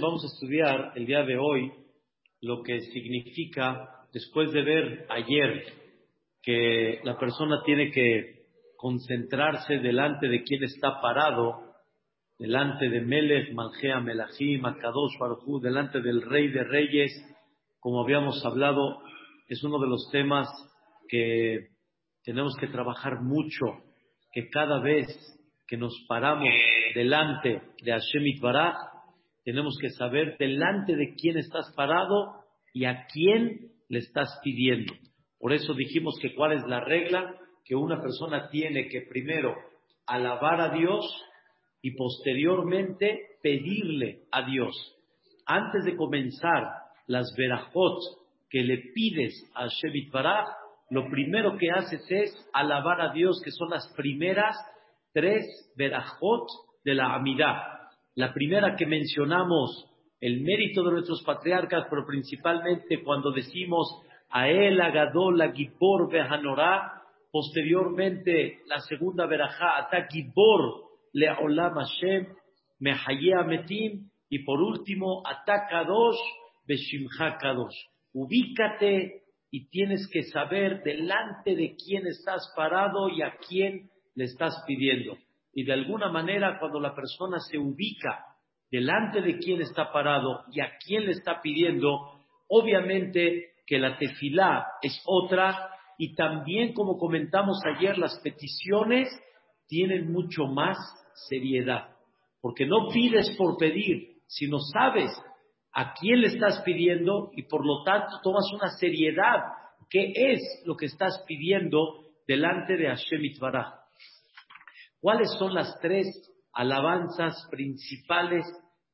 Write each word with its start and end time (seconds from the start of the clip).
vamos 0.00 0.24
a 0.24 0.26
estudiar 0.26 0.90
el 0.96 1.06
día 1.06 1.22
de 1.22 1.38
hoy 1.38 1.72
lo 2.40 2.64
que 2.64 2.80
significa, 2.80 3.88
después 4.12 4.50
de 4.50 4.62
ver 4.62 5.06
ayer 5.08 5.66
que 6.42 6.98
la 7.04 7.16
persona 7.16 7.62
tiene 7.64 7.92
que 7.92 8.46
concentrarse 8.76 9.78
delante 9.78 10.26
de 10.26 10.42
quien 10.42 10.64
está 10.64 11.00
parado, 11.00 11.62
delante 12.40 12.88
de 12.88 13.02
Melech, 13.02 13.52
Malgea, 13.52 14.00
Melachim, 14.00 14.66
Akadosh, 14.66 15.16
Baruj 15.20 15.62
delante 15.62 16.00
del 16.00 16.22
Rey 16.22 16.48
de 16.48 16.64
Reyes, 16.64 17.12
como 17.78 18.02
habíamos 18.02 18.44
hablado, 18.44 19.00
es 19.46 19.62
uno 19.62 19.78
de 19.78 19.86
los 19.86 20.08
temas 20.10 20.48
que 21.08 21.68
tenemos 22.24 22.56
que 22.58 22.66
trabajar 22.66 23.20
mucho, 23.22 23.66
que 24.32 24.48
cada 24.48 24.80
vez 24.80 25.06
que 25.68 25.76
nos 25.76 25.94
paramos 26.08 26.50
delante 26.96 27.62
de 27.80 27.92
Hashem 27.92 28.26
Itbaraj, 28.26 28.90
tenemos 29.44 29.76
que 29.80 29.90
saber 29.90 30.36
delante 30.38 30.96
de 30.96 31.14
quién 31.14 31.38
estás 31.38 31.72
parado 31.74 32.44
y 32.72 32.84
a 32.84 33.06
quién 33.06 33.72
le 33.88 33.98
estás 33.98 34.38
pidiendo. 34.42 34.92
Por 35.38 35.52
eso 35.52 35.74
dijimos 35.74 36.18
que 36.20 36.34
cuál 36.34 36.52
es 36.52 36.62
la 36.66 36.80
regla, 36.80 37.34
que 37.64 37.74
una 37.74 38.00
persona 38.00 38.48
tiene 38.50 38.88
que 38.88 39.02
primero 39.02 39.54
alabar 40.06 40.60
a 40.60 40.74
Dios 40.74 41.06
y 41.82 41.92
posteriormente 41.92 43.38
pedirle 43.42 44.24
a 44.30 44.42
Dios. 44.42 44.74
Antes 45.46 45.84
de 45.84 45.96
comenzar 45.96 46.64
las 47.06 47.26
verajot 47.36 47.98
que 48.50 48.62
le 48.62 48.78
pides 48.94 49.32
a 49.54 49.66
Shevit 49.66 50.12
lo 50.90 51.08
primero 51.08 51.56
que 51.56 51.70
haces 51.70 52.04
es 52.10 52.50
alabar 52.52 53.00
a 53.00 53.12
Dios, 53.12 53.40
que 53.44 53.52
son 53.52 53.70
las 53.70 53.86
primeras 53.96 54.56
tres 55.12 55.46
verajot 55.76 56.48
de 56.84 56.94
la 56.94 57.14
Amidad. 57.14 57.79
La 58.20 58.34
primera 58.34 58.76
que 58.76 58.84
mencionamos, 58.84 59.86
el 60.20 60.42
mérito 60.42 60.84
de 60.84 60.92
nuestros 60.92 61.22
patriarcas, 61.24 61.86
pero 61.88 62.04
principalmente 62.04 63.02
cuando 63.02 63.32
decimos 63.32 64.02
a 64.28 64.46
él, 64.46 64.78
Agadol, 64.78 65.40
Gibor, 65.54 66.12
Behanorá, 66.12 67.00
posteriormente 67.32 68.58
la 68.66 68.78
segunda 68.80 69.24
verajá, 69.24 69.78
Ata 69.78 70.06
Gibor, 70.06 70.82
Leolam 71.14 71.76
Hashem, 71.76 72.26
Mehayea 72.80 73.42
Metim, 73.44 74.10
y 74.28 74.44
por 74.44 74.60
último, 74.60 75.22
Ata 75.26 75.66
Kadosh, 75.70 76.20
Beshimcha 76.68 77.38
Kadosh. 77.38 77.74
Ubícate 78.12 79.22
y 79.50 79.70
tienes 79.70 80.06
que 80.12 80.24
saber 80.24 80.82
delante 80.82 81.56
de 81.56 81.74
quién 81.74 82.06
estás 82.06 82.52
parado 82.54 83.08
y 83.08 83.22
a 83.22 83.38
quién 83.48 83.88
le 84.14 84.24
estás 84.24 84.62
pidiendo. 84.66 85.16
Y 85.52 85.64
de 85.64 85.72
alguna 85.72 86.10
manera, 86.10 86.58
cuando 86.58 86.80
la 86.80 86.94
persona 86.94 87.38
se 87.40 87.58
ubica 87.58 88.24
delante 88.70 89.20
de 89.20 89.38
quién 89.38 89.60
está 89.60 89.92
parado 89.92 90.44
y 90.52 90.60
a 90.60 90.72
quién 90.84 91.06
le 91.06 91.12
está 91.12 91.40
pidiendo, 91.40 92.12
obviamente 92.48 93.54
que 93.66 93.78
la 93.78 93.98
tefilá 93.98 94.66
es 94.82 95.02
otra 95.06 95.70
y 95.98 96.14
también, 96.14 96.72
como 96.72 96.96
comentamos 96.96 97.60
ayer, 97.76 97.98
las 97.98 98.18
peticiones 98.20 99.08
tienen 99.66 100.10
mucho 100.10 100.46
más 100.46 100.78
seriedad. 101.28 101.90
Porque 102.40 102.64
no 102.64 102.88
pides 102.92 103.36
por 103.36 103.58
pedir, 103.58 104.22
sino 104.26 104.58
sabes 104.72 105.10
a 105.72 105.92
quién 105.92 106.20
le 106.20 106.28
estás 106.28 106.62
pidiendo 106.62 107.30
y 107.36 107.42
por 107.42 107.66
lo 107.66 107.84
tanto 107.84 108.18
tomas 108.22 108.44
una 108.54 108.70
seriedad. 108.78 109.40
¿Qué 109.88 110.12
es 110.14 110.62
lo 110.64 110.76
que 110.76 110.86
estás 110.86 111.22
pidiendo 111.26 112.04
delante 112.26 112.76
de 112.76 112.86
Hashem 112.86 113.24
Itbaraj? 113.24 113.79
¿Cuáles 115.00 115.30
son 115.38 115.54
las 115.54 115.78
tres 115.80 116.06
alabanzas 116.52 117.46
principales 117.50 118.44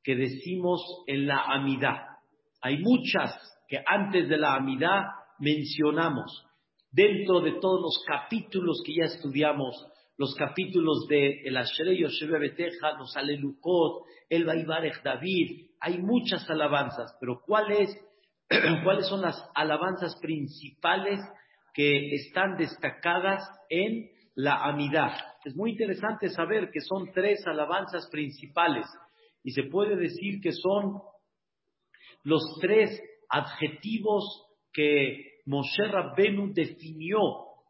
que 0.03 0.15
decimos 0.15 0.81
en 1.05 1.27
la 1.27 1.41
amidad? 1.41 1.97
Hay 2.61 2.77
muchas 2.77 3.35
que 3.67 3.83
antes 3.85 4.29
de 4.29 4.37
la 4.37 4.55
amidad 4.55 5.01
mencionamos. 5.39 6.45
Dentro 6.91 7.41
de 7.41 7.59
todos 7.59 7.81
los 7.81 8.05
capítulos 8.07 8.81
que 8.85 8.95
ya 8.95 9.05
estudiamos, 9.05 9.85
los 10.17 10.33
capítulos 10.35 11.07
de 11.09 11.41
El 11.43 11.57
Ashrei 11.57 11.99
Yoshebe 11.99 12.39
Beteja, 12.39 12.93
los 12.97 13.15
Alelukot, 13.17 14.03
El 14.29 14.45
Baibarech 14.45 15.03
David, 15.03 15.67
hay 15.79 15.99
muchas 15.99 16.49
alabanzas, 16.49 17.15
pero 17.19 17.41
¿cuáles, 17.45 17.89
¿cuáles 18.83 19.07
son 19.07 19.21
las 19.21 19.37
alabanzas 19.53 20.17
principales 20.21 21.19
que 21.73 22.15
están 22.15 22.57
destacadas 22.57 23.43
en 23.69 24.09
la 24.37 24.63
amidad? 24.63 25.13
Es 25.43 25.55
muy 25.55 25.71
interesante 25.71 26.29
saber 26.29 26.69
que 26.71 26.79
son 26.81 27.11
tres 27.11 27.45
alabanzas 27.47 28.07
principales 28.11 28.85
y 29.43 29.51
se 29.51 29.63
puede 29.63 29.95
decir 29.95 30.39
que 30.41 30.51
son 30.51 31.01
los 32.23 32.43
tres 32.61 33.01
adjetivos 33.29 34.45
que 34.71 35.39
Moshe 35.47 35.87
Rabbenu 35.89 36.53
definió 36.53 37.19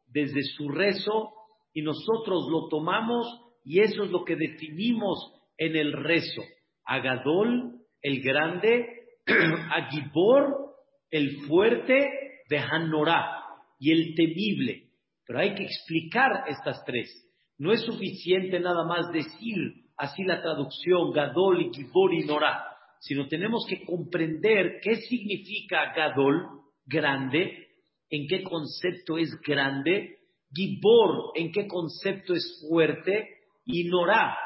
desde 0.08 0.44
su 0.44 0.68
rezo 0.68 1.32
y 1.74 1.82
nosotros 1.84 2.48
lo 2.50 2.68
tomamos 2.68 3.28
y 3.64 3.80
eso 3.80 4.04
es 4.04 4.12
lo 4.12 4.26
que 4.26 4.36
definimos 4.36 5.34
en 5.58 5.76
el 5.76 5.94
rezo. 5.94 6.42
Agadol, 6.84 7.80
el 8.02 8.22
grande, 8.22 8.88
Agibor, 9.72 10.76
el 11.12 11.46
fuerte, 11.48 12.10
de 12.50 12.58
Hanorá 12.58 13.44
y 13.80 13.92
el 13.92 14.16
temible. 14.16 14.87
Pero 15.28 15.40
hay 15.40 15.54
que 15.54 15.64
explicar 15.64 16.46
estas 16.48 16.84
tres. 16.86 17.10
No 17.58 17.74
es 17.74 17.82
suficiente 17.82 18.60
nada 18.60 18.86
más 18.86 19.12
decir 19.12 19.58
así 19.98 20.24
la 20.24 20.42
traducción 20.42 21.12
Gadol, 21.12 21.72
Gibor 21.74 22.14
y 22.14 22.26
Norá, 22.26 22.64
sino 23.00 23.28
tenemos 23.28 23.66
que 23.68 23.84
comprender 23.84 24.80
qué 24.82 24.96
significa 24.96 25.94
Gadol, 25.94 26.48
grande, 26.86 27.68
en 28.10 28.28
qué 28.28 28.44
concepto 28.44 29.18
es 29.18 29.30
grande, 29.46 30.18
Gibor, 30.54 31.32
en 31.36 31.52
qué 31.52 31.68
concepto 31.68 32.34
es 32.34 32.66
fuerte, 32.70 33.28
y 33.66 33.84
Norá, 33.86 34.38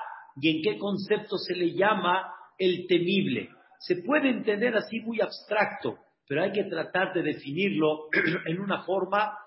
y 0.42 0.58
en 0.58 0.62
qué 0.64 0.80
concepto 0.80 1.38
se 1.38 1.56
le 1.56 1.74
llama 1.74 2.34
el 2.58 2.88
temible. 2.88 3.50
Se 3.80 3.98
puede 3.98 4.30
entender 4.30 4.76
así 4.76 5.00
muy 5.02 5.22
abstracto, 5.22 5.98
pero 6.28 6.44
hay 6.44 6.52
que 6.52 6.64
tratar 6.64 7.14
de 7.14 7.24
definirlo 7.24 8.08
en 8.46 8.60
una 8.60 8.84
forma 8.84 9.38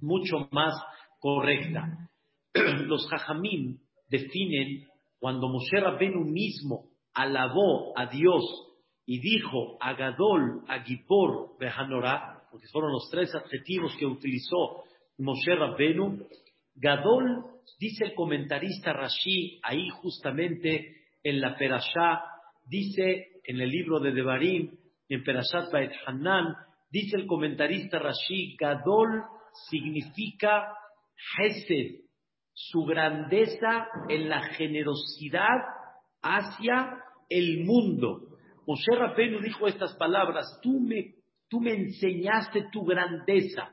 mucho 0.00 0.48
más 0.50 0.74
correcta. 1.20 2.08
los 2.86 3.08
jajamín 3.08 3.80
definen 4.08 4.86
cuando 5.18 5.48
Moshe 5.48 5.80
Rabbenu 5.80 6.24
mismo 6.24 6.90
alabó 7.14 7.98
a 7.98 8.06
Dios 8.06 8.44
y 9.04 9.20
dijo 9.20 9.76
a 9.80 9.94
Gadol, 9.94 10.62
a 10.68 10.82
Gibor, 10.82 11.56
Behanorá, 11.58 12.42
porque 12.50 12.66
fueron 12.72 12.92
los 12.92 13.08
tres 13.10 13.34
adjetivos 13.34 13.94
que 13.96 14.06
utilizó 14.06 14.84
Moshe 15.18 15.54
Rabbenu, 15.54 16.26
Gadol, 16.74 17.44
dice 17.80 18.04
el 18.04 18.14
comentarista 18.14 18.92
Rashi, 18.92 19.60
ahí 19.62 19.88
justamente 19.88 20.96
en 21.22 21.40
la 21.40 21.56
Perashá, 21.56 22.22
dice 22.66 23.40
en 23.44 23.60
el 23.60 23.70
libro 23.70 23.98
de 23.98 24.12
Devarim, 24.12 24.78
en 25.08 25.24
Perashat 25.24 25.72
Ba'et 25.72 25.92
Hanan, 26.06 26.54
dice 26.90 27.16
el 27.16 27.26
comentarista 27.26 27.98
Rashi, 27.98 28.56
Gadol 28.56 29.24
significa 29.70 30.68
Hesed, 31.38 32.00
su 32.52 32.84
grandeza 32.84 33.86
en 34.08 34.28
la 34.28 34.42
generosidad 34.54 35.58
hacia 36.22 36.98
el 37.28 37.64
mundo. 37.64 38.20
Moshe 38.66 38.94
Rabbeinu 38.96 39.40
dijo 39.40 39.66
estas 39.66 39.96
palabras, 39.96 40.46
tú 40.62 40.80
me, 40.80 41.14
tú 41.48 41.60
me 41.60 41.72
enseñaste 41.72 42.66
tu 42.72 42.84
grandeza. 42.84 43.70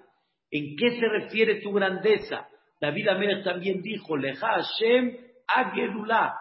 ¿En 0.51 0.75
qué 0.77 0.99
se 0.99 1.07
refiere 1.07 1.61
tu 1.61 1.71
grandeza? 1.71 2.47
David 2.79 3.07
Amérez 3.07 3.43
también 3.43 3.81
dijo, 3.81 4.15
Leja 4.15 4.47
Hashem 4.47 5.17
Agedullah. 5.47 6.33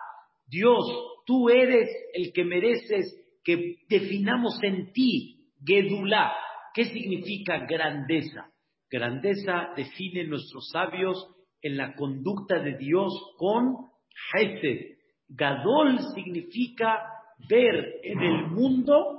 Dios, 0.46 0.84
tú 1.26 1.48
eres 1.48 1.88
el 2.12 2.32
que 2.32 2.44
mereces 2.44 3.20
que 3.42 3.76
definamos 3.88 4.62
en 4.62 4.92
ti, 4.92 5.50
Gedullah. 5.64 6.32
¿Qué 6.74 6.84
significa 6.84 7.58
grandeza? 7.66 8.50
Grandeza 8.94 9.72
define 9.74 10.22
nuestros 10.22 10.68
sabios 10.70 11.28
en 11.60 11.76
la 11.76 11.96
conducta 11.96 12.60
de 12.60 12.76
Dios 12.76 13.12
con 13.38 13.74
Hesed. 14.32 14.98
Gadol 15.26 15.98
significa 16.14 17.02
ver 17.48 17.96
en 18.04 18.20
el 18.20 18.46
mundo 18.52 19.18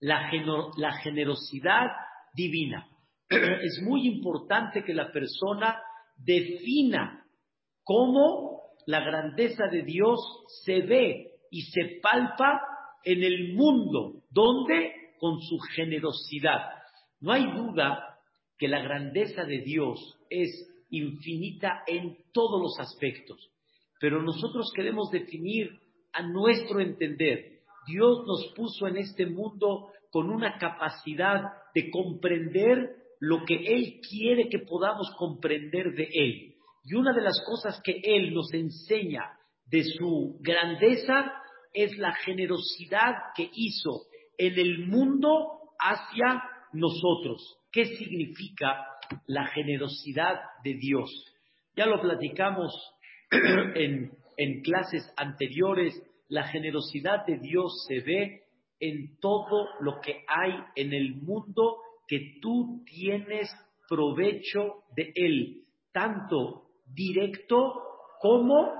la, 0.00 0.28
la 0.78 0.92
generosidad 0.94 1.86
divina. 2.34 2.88
Es 3.30 3.80
muy 3.84 4.08
importante 4.08 4.82
que 4.82 4.94
la 4.94 5.12
persona 5.12 5.80
defina 6.16 7.24
cómo 7.84 8.62
la 8.86 8.98
grandeza 8.98 9.68
de 9.70 9.82
Dios 9.84 10.18
se 10.64 10.80
ve 10.80 11.34
y 11.52 11.62
se 11.62 12.00
palpa 12.02 12.62
en 13.04 13.22
el 13.22 13.54
mundo, 13.54 14.24
donde 14.28 14.92
con 15.20 15.40
su 15.40 15.56
generosidad. 15.76 16.62
No 17.20 17.30
hay 17.30 17.44
duda 17.52 18.15
que 18.58 18.68
la 18.68 18.80
grandeza 18.80 19.44
de 19.44 19.58
Dios 19.60 20.18
es 20.30 20.50
infinita 20.90 21.82
en 21.86 22.16
todos 22.32 22.60
los 22.60 22.78
aspectos. 22.78 23.50
Pero 24.00 24.22
nosotros 24.22 24.70
queremos 24.74 25.10
definir 25.10 25.70
a 26.12 26.22
nuestro 26.22 26.80
entender. 26.80 27.60
Dios 27.86 28.24
nos 28.26 28.52
puso 28.54 28.86
en 28.86 28.96
este 28.96 29.26
mundo 29.26 29.90
con 30.10 30.30
una 30.30 30.58
capacidad 30.58 31.42
de 31.74 31.90
comprender 31.90 32.90
lo 33.20 33.44
que 33.44 33.54
Él 33.54 34.00
quiere 34.08 34.48
que 34.48 34.60
podamos 34.60 35.10
comprender 35.18 35.94
de 35.94 36.08
Él. 36.12 36.54
Y 36.84 36.94
una 36.94 37.12
de 37.12 37.22
las 37.22 37.42
cosas 37.46 37.80
que 37.82 38.00
Él 38.02 38.32
nos 38.32 38.52
enseña 38.52 39.22
de 39.66 39.82
su 39.82 40.38
grandeza 40.40 41.32
es 41.72 41.96
la 41.98 42.12
generosidad 42.14 43.12
que 43.34 43.50
hizo 43.52 44.02
en 44.38 44.58
el 44.58 44.86
mundo 44.86 45.72
hacia 45.78 46.42
nosotros. 46.72 47.58
¿Qué 47.76 47.84
significa 47.84 48.86
la 49.26 49.48
generosidad 49.48 50.40
de 50.64 50.78
Dios? 50.80 51.10
Ya 51.76 51.84
lo 51.84 52.00
platicamos 52.00 52.72
en, 53.30 54.62
clases 54.62 55.12
anteriores. 55.14 55.92
La 56.28 56.44
generosidad 56.44 57.26
de 57.26 57.36
Dios 57.36 57.84
se 57.86 58.00
ve 58.00 58.44
en 58.80 59.18
todo 59.20 59.68
lo 59.80 60.00
que 60.00 60.24
hay 60.26 60.54
en 60.74 60.94
el 60.94 61.16
mundo 61.16 61.76
que 62.08 62.38
tú 62.40 62.82
tienes 62.86 63.54
provecho 63.90 64.84
de 64.96 65.12
él, 65.14 65.64
tanto 65.92 66.68
directo 66.86 67.74
como 68.22 68.72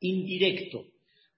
indirecto. 0.00 0.84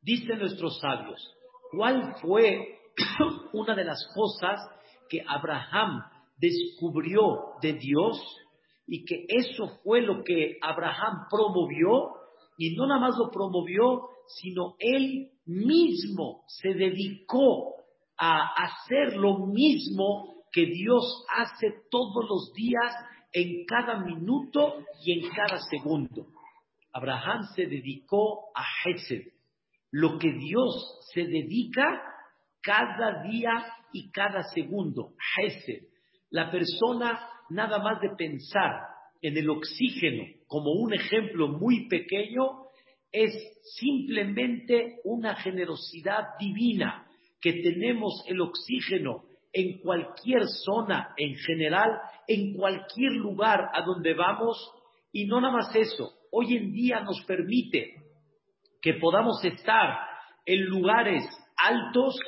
Dicen 0.00 0.38
nuestros 0.38 0.78
sabios, 0.78 1.36
¿cuál 1.72 2.14
fue 2.22 2.78
una 3.52 3.74
de 3.74 3.84
las 3.84 3.98
cosas 4.14 4.60
que 5.08 5.24
Abraham 5.26 6.04
descubrió 6.42 7.54
de 7.62 7.74
Dios 7.74 8.20
y 8.86 9.04
que 9.04 9.24
eso 9.28 9.78
fue 9.84 10.02
lo 10.02 10.24
que 10.24 10.58
Abraham 10.60 11.28
promovió 11.30 12.14
y 12.58 12.74
no 12.74 12.86
nada 12.88 13.00
más 13.00 13.14
lo 13.16 13.30
promovió, 13.30 14.08
sino 14.26 14.74
él 14.80 15.30
mismo 15.46 16.42
se 16.48 16.74
dedicó 16.74 17.76
a 18.18 18.54
hacer 18.54 19.16
lo 19.16 19.46
mismo 19.46 20.44
que 20.50 20.66
Dios 20.66 21.24
hace 21.34 21.74
todos 21.90 22.28
los 22.28 22.52
días 22.54 22.92
en 23.32 23.64
cada 23.64 24.00
minuto 24.00 24.84
y 25.04 25.12
en 25.12 25.30
cada 25.30 25.58
segundo. 25.70 26.26
Abraham 26.92 27.44
se 27.54 27.66
dedicó 27.66 28.50
a 28.54 28.64
Hesed, 28.84 29.28
lo 29.92 30.18
que 30.18 30.32
Dios 30.32 30.98
se 31.14 31.22
dedica 31.22 32.02
cada 32.60 33.22
día 33.22 33.64
y 33.92 34.10
cada 34.10 34.42
segundo. 34.54 35.14
Hesed, 35.38 35.91
la 36.32 36.50
persona 36.50 37.28
nada 37.50 37.78
más 37.78 38.00
de 38.00 38.10
pensar 38.16 38.72
en 39.20 39.36
el 39.36 39.48
oxígeno 39.48 40.24
como 40.46 40.72
un 40.72 40.92
ejemplo 40.92 41.48
muy 41.48 41.88
pequeño, 41.88 42.62
es 43.12 43.32
simplemente 43.78 44.96
una 45.04 45.36
generosidad 45.36 46.24
divina 46.38 47.06
que 47.40 47.52
tenemos 47.52 48.24
el 48.26 48.40
oxígeno 48.40 49.24
en 49.52 49.78
cualquier 49.80 50.46
zona 50.64 51.14
en 51.16 51.34
general, 51.34 51.90
en 52.26 52.54
cualquier 52.54 53.12
lugar 53.12 53.68
a 53.74 53.82
donde 53.82 54.14
vamos, 54.14 54.56
y 55.12 55.26
no 55.26 55.40
nada 55.40 55.52
más 55.52 55.76
eso, 55.76 56.10
hoy 56.30 56.56
en 56.56 56.72
día 56.72 57.00
nos 57.00 57.22
permite 57.26 57.96
que 58.80 58.94
podamos 58.94 59.44
estar 59.44 59.98
en 60.46 60.64
lugares 60.64 61.22
altos, 61.56 62.18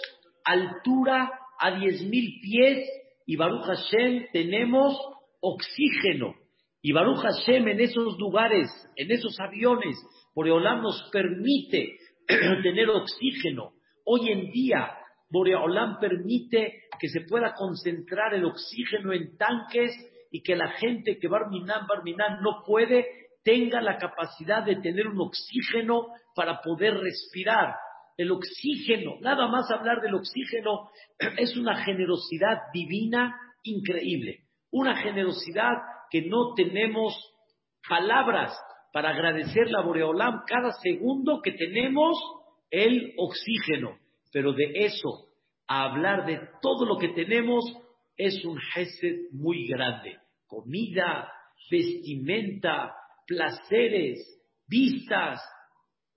altura 0.45 1.31
a 1.59 1.71
10.000 1.71 2.41
pies, 2.43 2.89
y 3.27 3.37
Baruch 3.37 3.65
Hashem 3.65 4.27
tenemos 4.33 4.99
oxígeno. 5.41 6.35
Y 6.83 6.93
Baruch 6.93 7.23
Hashem 7.23 7.67
en 7.69 7.81
esos 7.81 8.19
lugares, 8.19 8.69
en 8.97 9.11
esos 9.11 9.39
aviones, 9.41 9.97
Boreolam 10.35 10.83
nos 10.83 11.09
permite 11.11 11.99
tener 12.63 12.91
oxígeno. 12.91 13.73
Hoy 14.05 14.31
en 14.31 14.51
día, 14.51 14.91
Boreolam 15.31 15.99
permite 15.99 16.83
que 17.01 17.09
se 17.09 17.23
pueda 17.23 17.55
concentrar 17.55 18.35
el 18.35 18.45
oxígeno 18.45 19.13
en 19.13 19.37
tanques 19.39 19.93
y 20.31 20.43
que 20.43 20.57
la 20.57 20.73
gente 20.73 21.19
que 21.19 21.29
Barminan, 21.29 21.87
Barminan 21.87 22.43
no 22.43 22.63
puede, 22.67 23.07
tenga 23.43 23.81
la 23.81 23.97
capacidad 23.97 24.63
de 24.65 24.77
tener 24.77 25.07
un 25.07 25.21
oxígeno 25.21 26.09
para 26.35 26.61
poder 26.61 26.95
respirar. 26.95 27.75
El 28.17 28.31
oxígeno, 28.31 29.17
nada 29.21 29.49
más 29.49 29.71
hablar 29.71 30.01
del 30.01 30.15
oxígeno, 30.15 30.91
es 31.39 31.57
una 31.57 31.85
generosidad 31.85 32.59
divina 32.73 33.37
increíble. 33.63 34.41
Una 34.71 34.97
generosidad 34.97 35.73
que 36.11 36.23
no 36.23 36.55
tenemos 36.55 37.15
palabras 37.89 38.57
para 38.93 39.11
agradecer 39.11 39.71
la 39.71 39.83
Boreolam 39.83 40.43
cada 40.47 40.73
segundo 40.83 41.41
que 41.43 41.53
tenemos 41.53 42.17
el 42.71 43.13
oxígeno. 43.19 43.99
Pero 44.33 44.53
de 44.53 44.71
eso, 44.75 45.29
a 45.67 45.85
hablar 45.85 46.27
de 46.27 46.41
todo 46.61 46.87
lo 46.87 46.99
que 46.99 47.09
tenemos, 47.09 47.65
es 48.17 48.45
un 48.45 48.59
gesed 48.59 49.31
muy 49.33 49.67
grande. 49.67 50.19
Comida, 50.47 51.29
vestimenta, 51.71 52.95
placeres, 53.27 54.19
vistas, 54.69 55.41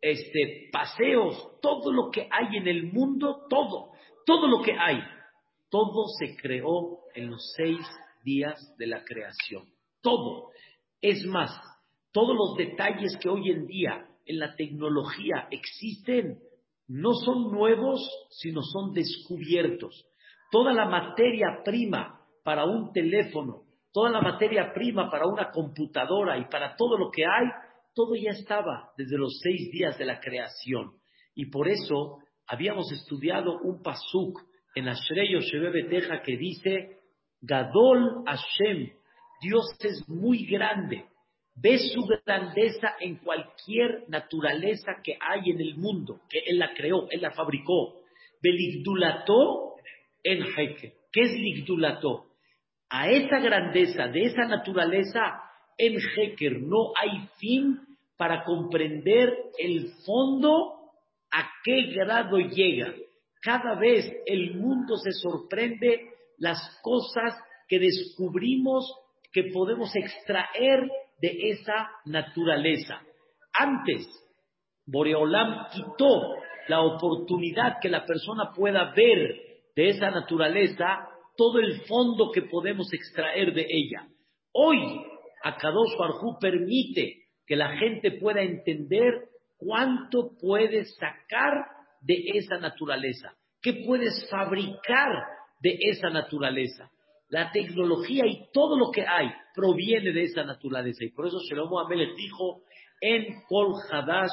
este, 0.01 0.69
paseos, 0.71 1.59
todo 1.61 1.91
lo 1.91 2.09
que 2.11 2.27
hay 2.31 2.57
en 2.57 2.67
el 2.67 2.91
mundo, 2.91 3.45
todo, 3.49 3.91
todo 4.25 4.47
lo 4.47 4.61
que 4.61 4.73
hay, 4.73 4.99
todo 5.69 6.05
se 6.19 6.35
creó 6.35 6.99
en 7.15 7.31
los 7.31 7.53
seis 7.55 7.79
días 8.23 8.75
de 8.77 8.87
la 8.87 9.03
creación. 9.03 9.65
Todo. 10.01 10.49
Es 11.01 11.25
más, 11.25 11.51
todos 12.11 12.35
los 12.35 12.55
detalles 12.57 13.17
que 13.21 13.29
hoy 13.29 13.51
en 13.51 13.67
día 13.67 14.07
en 14.25 14.39
la 14.39 14.55
tecnología 14.55 15.47
existen 15.51 16.39
no 16.87 17.13
son 17.13 17.51
nuevos, 17.51 17.99
sino 18.29 18.61
son 18.61 18.93
descubiertos. 18.93 20.05
Toda 20.51 20.73
la 20.73 20.85
materia 20.85 21.61
prima 21.63 22.21
para 22.43 22.63
un 22.65 22.93
teléfono, 22.93 23.63
toda 23.91 24.09
la 24.09 24.21
materia 24.21 24.71
prima 24.73 25.09
para 25.09 25.27
una 25.27 25.51
computadora 25.51 26.37
y 26.37 26.45
para 26.45 26.75
todo 26.77 26.97
lo 26.97 27.11
que 27.11 27.23
hay, 27.25 27.47
todo 27.97 28.15
ya 28.15 28.29
estaba 28.29 28.91
desde 28.95 29.17
los 29.17 29.39
seis 29.41 29.71
días 29.71 29.97
de 29.97 30.05
la 30.05 30.19
creación. 30.19 30.91
Y 31.33 31.47
por 31.47 31.67
eso 31.67 32.19
habíamos 32.47 32.91
estudiado 32.91 33.59
un 33.63 33.81
pasuk 33.81 34.39
en 34.75 34.87
Ashrei 34.87 35.33
Yoshebe 35.33 35.89
Teja 35.89 36.21
que 36.21 36.37
dice, 36.37 36.99
Gadol 37.41 38.23
Hashem, 38.25 38.91
Dios 39.41 39.65
es 39.81 40.07
muy 40.07 40.45
grande 40.45 41.05
ve 41.59 41.79
su 41.79 42.05
grandeza 42.05 42.95
en 42.99 43.17
cualquier 43.17 44.03
naturaleza 44.07 44.97
que 45.03 45.17
hay 45.19 45.49
en 45.49 45.59
el 45.59 45.75
mundo, 45.75 46.21
que 46.29 46.39
Él 46.45 46.59
la 46.59 46.73
creó, 46.73 47.07
Él 47.09 47.21
la 47.21 47.31
fabricó. 47.31 47.95
Beligdulató 48.41 49.73
en 50.23 50.43
Heker. 50.43 50.93
¿Qué 51.11 51.21
es 51.21 51.31
ligdulato? 51.31 52.25
A 52.89 53.09
esa 53.09 53.39
grandeza 53.39 54.07
de 54.07 54.25
esa 54.25 54.45
naturaleza 54.45 55.41
en 55.77 55.97
Heker 55.97 56.61
no 56.61 56.91
hay 56.95 57.27
fin 57.39 57.79
para 58.17 58.43
comprender 58.43 59.31
el 59.57 59.91
fondo 60.05 60.73
a 61.31 61.49
qué 61.63 61.83
grado 61.93 62.37
llega. 62.37 62.93
Cada 63.41 63.75
vez 63.79 64.11
el 64.25 64.55
mundo 64.55 64.97
se 64.97 65.11
sorprende 65.11 66.09
las 66.37 66.59
cosas 66.81 67.35
que 67.67 67.79
descubrimos 67.79 68.91
que 69.31 69.43
podemos 69.53 69.95
extraer 69.95 70.89
de 71.21 71.51
esa 71.51 71.89
naturaleza. 72.05 73.01
Antes, 73.53 74.07
Boreolam 74.85 75.67
quitó 75.71 76.35
la 76.67 76.81
oportunidad 76.81 77.77
que 77.81 77.89
la 77.89 78.05
persona 78.05 78.51
pueda 78.55 78.93
ver 78.95 79.35
de 79.75 79.89
esa 79.89 80.09
naturaleza, 80.09 81.07
todo 81.35 81.59
el 81.59 81.81
fondo 81.81 82.31
que 82.31 82.43
podemos 82.43 82.91
extraer 82.93 83.53
de 83.53 83.67
ella. 83.69 84.07
Hoy, 84.53 84.79
Akadosh 85.43 85.95
Barjú 85.97 86.37
permite 86.39 87.26
que 87.47 87.55
la 87.55 87.77
gente 87.77 88.11
pueda 88.11 88.41
entender 88.41 89.29
cuánto 89.57 90.31
puedes 90.39 90.95
sacar 90.97 91.65
de 92.01 92.23
esa 92.35 92.57
naturaleza, 92.59 93.33
qué 93.61 93.83
puedes 93.85 94.29
fabricar 94.29 95.09
de 95.61 95.77
esa 95.79 96.09
naturaleza. 96.09 96.91
La 97.29 97.51
tecnología 97.51 98.25
y 98.25 98.49
todo 98.53 98.77
lo 98.77 98.91
que 98.91 99.05
hay 99.05 99.29
proviene 99.55 100.13
de 100.13 100.23
esa 100.23 100.43
naturaleza. 100.43 101.03
Y 101.03 101.11
por 101.11 101.27
eso 101.27 101.39
Shlomo 101.39 101.79
Amelech 101.79 102.15
dijo, 102.15 102.61
en 103.01 103.43
Kol 103.47 103.73
Hadash 103.91 104.31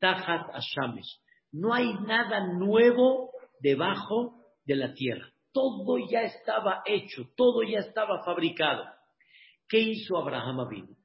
Tahat 0.00 0.54
Ashamesh. 0.54 1.20
No 1.52 1.72
hay 1.72 1.94
nada 2.06 2.46
nuevo 2.52 3.30
debajo 3.60 4.44
de 4.64 4.76
la 4.76 4.92
tierra. 4.94 5.28
Todo 5.52 5.98
ya 6.10 6.22
estaba 6.22 6.82
hecho, 6.84 7.22
todo 7.36 7.62
ya 7.62 7.78
estaba 7.78 8.24
fabricado. 8.24 8.84
¿Qué 9.68 9.78
hizo 9.78 10.18
Abraham 10.18 10.60
Avinu? 10.60 10.96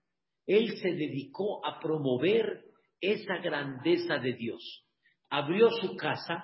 Él 0.50 0.80
se 0.82 0.94
dedicó 0.94 1.64
a 1.64 1.80
promover 1.80 2.64
esa 3.00 3.38
grandeza 3.38 4.18
de 4.18 4.34
Dios. 4.34 4.84
Abrió 5.30 5.70
su 5.70 5.96
casa, 5.96 6.44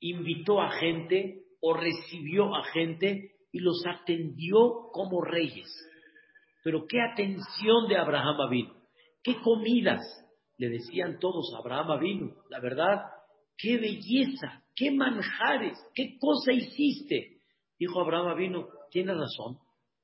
invitó 0.00 0.60
a 0.60 0.70
gente 0.72 1.44
o 1.62 1.72
recibió 1.72 2.54
a 2.54 2.62
gente 2.74 3.36
y 3.52 3.60
los 3.60 3.82
atendió 3.86 4.90
como 4.92 5.22
reyes. 5.22 5.66
Pero 6.62 6.84
qué 6.86 7.00
atención 7.00 7.88
de 7.88 7.96
Abraham 7.96 8.38
Avinu, 8.38 8.74
qué 9.22 9.40
comidas. 9.40 10.02
le 10.58 10.68
decían 10.68 11.18
todos, 11.18 11.54
Abraham 11.58 11.98
vino, 12.00 12.34
la 12.50 12.60
verdad, 12.60 13.00
qué 13.56 13.78
belleza, 13.78 14.62
qué 14.76 14.90
manjares, 14.90 15.78
qué 15.94 16.18
cosa 16.18 16.52
hiciste. 16.52 17.40
Dijo 17.78 17.98
Abraham 17.98 18.36
vino, 18.36 18.68
tiene 18.90 19.14
razón, 19.14 19.58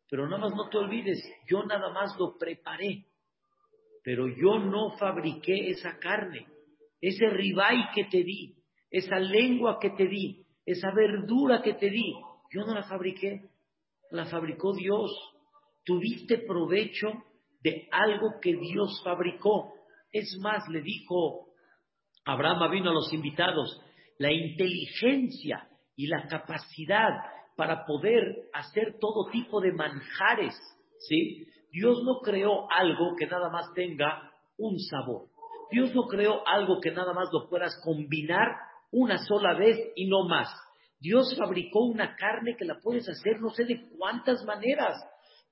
pero 0.09 0.29
nada 0.29 0.39
más 0.39 0.55
no 0.55 0.69
te 0.69 0.79
olvides, 0.79 1.23
yo 1.49 1.65
nada 1.65 1.91
más 1.91 2.17
lo 2.19 2.37
preparé, 2.39 3.07
pero 4.03 4.29
yo 4.29 4.59
no 4.59 4.97
fabriqué 4.99 5.71
esa 5.71 5.99
carne, 5.99 6.47
ese 7.01 7.29
ribay 7.29 7.91
que 7.95 8.05
te 8.05 8.23
di, 8.23 8.55
esa 8.91 9.19
lengua 9.19 9.79
que 9.81 9.91
te 9.91 10.07
di, 10.07 10.45
esa 10.65 10.93
verdura 10.93 11.61
que 11.63 11.75
te 11.75 11.91
di, 11.91 12.15
yo 12.51 12.65
no 12.65 12.75
la 12.75 12.85
fabriqué, 12.85 13.43
la 14.11 14.27
fabricó 14.27 14.73
Dios. 14.75 15.11
Tuviste 15.85 16.39
provecho 16.39 17.09
de 17.61 17.89
algo 17.91 18.41
que 18.41 18.55
Dios 18.55 19.01
fabricó. 19.05 19.75
Es 20.13 20.37
más, 20.41 20.69
le 20.69 20.83
dijo 20.83 21.49
Abraham 22.25 22.71
vino 22.71 22.91
a 22.91 22.95
los 22.95 23.13
invitados, 23.13 23.81
la 24.19 24.33
inteligencia 24.33 25.69
y 25.95 26.07
la 26.07 26.27
capacidad 26.27 27.11
para 27.57 27.87
poder 27.87 28.49
hacer 28.53 28.99
todo 29.01 29.31
tipo 29.31 29.61
de 29.61 29.73
manjares, 29.73 30.55
¿sí? 30.99 31.47
Dios 31.73 32.03
no 32.05 32.21
creó 32.21 32.71
algo 32.71 33.17
que 33.19 33.27
nada 33.27 33.51
más 33.51 33.73
tenga 33.75 34.31
un 34.59 34.79
sabor. 34.79 35.29
Dios 35.71 35.95
no 35.95 36.07
creó 36.07 36.47
algo 36.47 36.81
que 36.81 36.93
nada 36.93 37.13
más 37.13 37.29
lo 37.33 37.49
puedas 37.49 37.79
combinar 37.83 38.57
una 38.93 39.19
sola 39.19 39.55
vez 39.55 39.79
y 39.97 40.07
no 40.07 40.29
más. 40.29 40.49
Dios 41.01 41.35
fabricó 41.37 41.85
una 41.85 42.15
carne 42.17 42.57
que 42.57 42.65
la 42.65 42.79
puedes 42.81 43.09
hacer 43.09 43.41
no 43.41 43.51
sé 43.51 43.65
de 43.65 43.89
cuántas 43.99 44.45
maneras. 44.45 44.97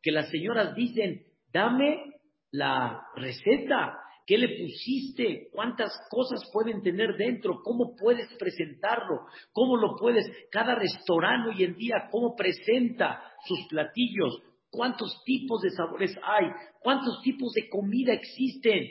Que 0.03 0.13
las 0.13 0.29
señoras 0.31 0.75
dicen, 0.75 1.25
dame 1.53 2.15
la 2.51 3.07
receta, 3.17 3.99
¿qué 4.27 4.39
le 4.39 4.59
pusiste? 4.59 5.49
¿Cuántas 5.53 5.93
cosas 6.11 6.41
pueden 6.53 6.83
tener 6.83 7.17
dentro? 7.17 7.61
¿Cómo 7.63 7.95
puedes 7.97 8.29
presentarlo? 8.39 9.27
¿Cómo 9.53 9.77
lo 9.77 9.97
puedes? 9.97 10.27
Cada 10.51 10.75
restaurante 10.75 11.51
hoy 11.51 11.65
en 11.65 11.77
día, 11.77 12.09
¿cómo 12.11 12.35
presenta 12.35 13.23
sus 13.47 13.67
platillos? 13.69 14.43
¿Cuántos 14.71 15.23
tipos 15.25 15.63
de 15.63 15.71
sabores 15.71 16.17
hay? 16.23 16.47
¿Cuántos 16.81 17.23
tipos 17.23 17.53
de 17.53 17.69
comida 17.69 18.13
existen? 18.13 18.89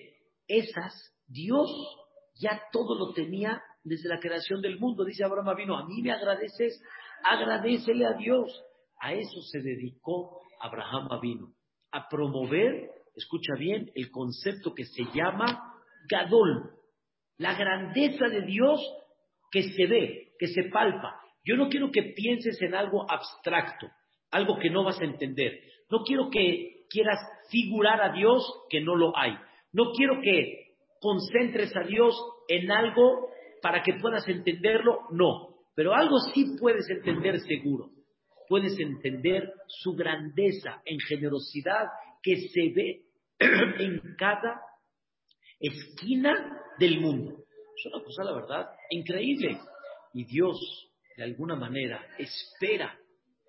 Esas, 0.48 0.94
Dios 1.28 1.70
ya 2.40 2.62
todo 2.72 2.98
lo 2.98 3.14
tenía 3.14 3.62
desde 3.84 4.10
la 4.10 4.20
creación 4.20 4.62
del 4.62 4.80
mundo. 4.80 5.04
Dice 5.04 5.24
Abraham 5.24 5.56
vino, 5.58 5.78
a 5.78 5.86
mí 5.86 6.02
me 6.02 6.12
agradeces, 6.12 6.82
agradecele 7.24 8.06
a 8.06 8.14
Dios. 8.14 8.64
A 9.00 9.14
eso 9.14 9.42
se 9.52 9.60
dedicó 9.60 10.42
Abraham 10.62 11.20
vino, 11.22 11.54
a 11.92 12.08
promover, 12.08 12.90
escucha 13.16 13.54
bien, 13.58 13.92
el 13.96 14.10
concepto 14.12 14.74
que 14.74 14.86
se 14.86 15.04
llama 15.14 15.74
Gadol, 16.10 16.72
la 17.38 17.56
grandeza 17.56 18.28
de 18.28 18.42
Dios 18.42 18.82
que 19.52 19.64
se 19.64 19.86
ve, 19.86 20.34
que 20.40 20.48
se 20.48 20.64
palpa. 20.72 21.20
Yo 21.46 21.56
no 21.56 21.70
quiero 21.70 21.92
que 21.92 22.14
pienses 22.16 22.62
en 22.62 22.74
algo 22.74 23.06
abstracto, 23.10 23.88
algo 24.32 24.58
que 24.58 24.70
no 24.70 24.84
vas 24.84 25.00
a 25.00 25.06
entender. 25.06 25.60
No 25.90 26.04
quiero 26.04 26.30
que 26.30 26.86
quieras 26.90 27.20
figurar 27.50 28.02
a 28.02 28.14
Dios 28.14 28.44
que 28.70 28.82
no 28.82 28.96
lo 28.96 29.18
hay. 29.18 29.36
No 29.72 29.92
quiero 29.92 30.22
que 30.22 30.76
concentres 31.00 31.76
a 31.76 31.82
Dios 31.82 32.16
en 32.48 32.72
algo 32.72 33.30
para 33.62 33.82
que 33.84 33.94
puedas 33.96 34.28
entenderlo, 34.28 35.02
no. 35.12 35.50
Pero 35.76 35.94
algo 35.94 36.18
sí 36.34 36.56
puedes 36.60 36.90
entender 36.90 37.40
seguro. 37.42 37.90
Puedes 38.48 38.78
entender 38.80 39.52
su 39.68 39.94
grandeza 39.94 40.82
en 40.86 41.00
generosidad 41.00 41.88
que 42.24 42.48
se 42.48 42.70
ve 42.74 43.04
en 43.40 44.16
cada 44.18 44.62
esquina 45.60 46.62
del 46.80 47.00
mundo. 47.00 47.44
Es 47.78 47.86
una 47.94 48.04
cosa, 48.04 48.24
la 48.24 48.34
verdad, 48.34 48.70
increíble. 48.90 49.60
Y 50.14 50.26
Dios, 50.26 50.58
de 51.18 51.24
alguna 51.24 51.56
manera, 51.56 52.06
espera 52.18 52.98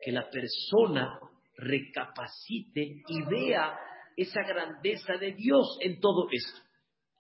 que 0.00 0.12
la 0.12 0.28
persona 0.28 1.18
recapacite 1.56 3.02
y 3.06 3.22
vea 3.30 3.78
esa 4.16 4.42
grandeza 4.42 5.16
de 5.16 5.32
Dios 5.32 5.78
en 5.80 6.00
todo 6.00 6.28
esto. 6.30 6.60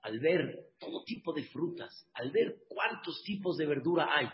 Al 0.02 0.18
ver 0.18 0.66
todo 0.78 1.02
tipo 1.04 1.32
de 1.32 1.44
frutas, 1.44 2.10
al 2.14 2.30
ver 2.30 2.56
cuántos 2.68 3.22
tipos 3.24 3.56
de 3.56 3.66
verdura 3.66 4.08
hay, 4.14 4.28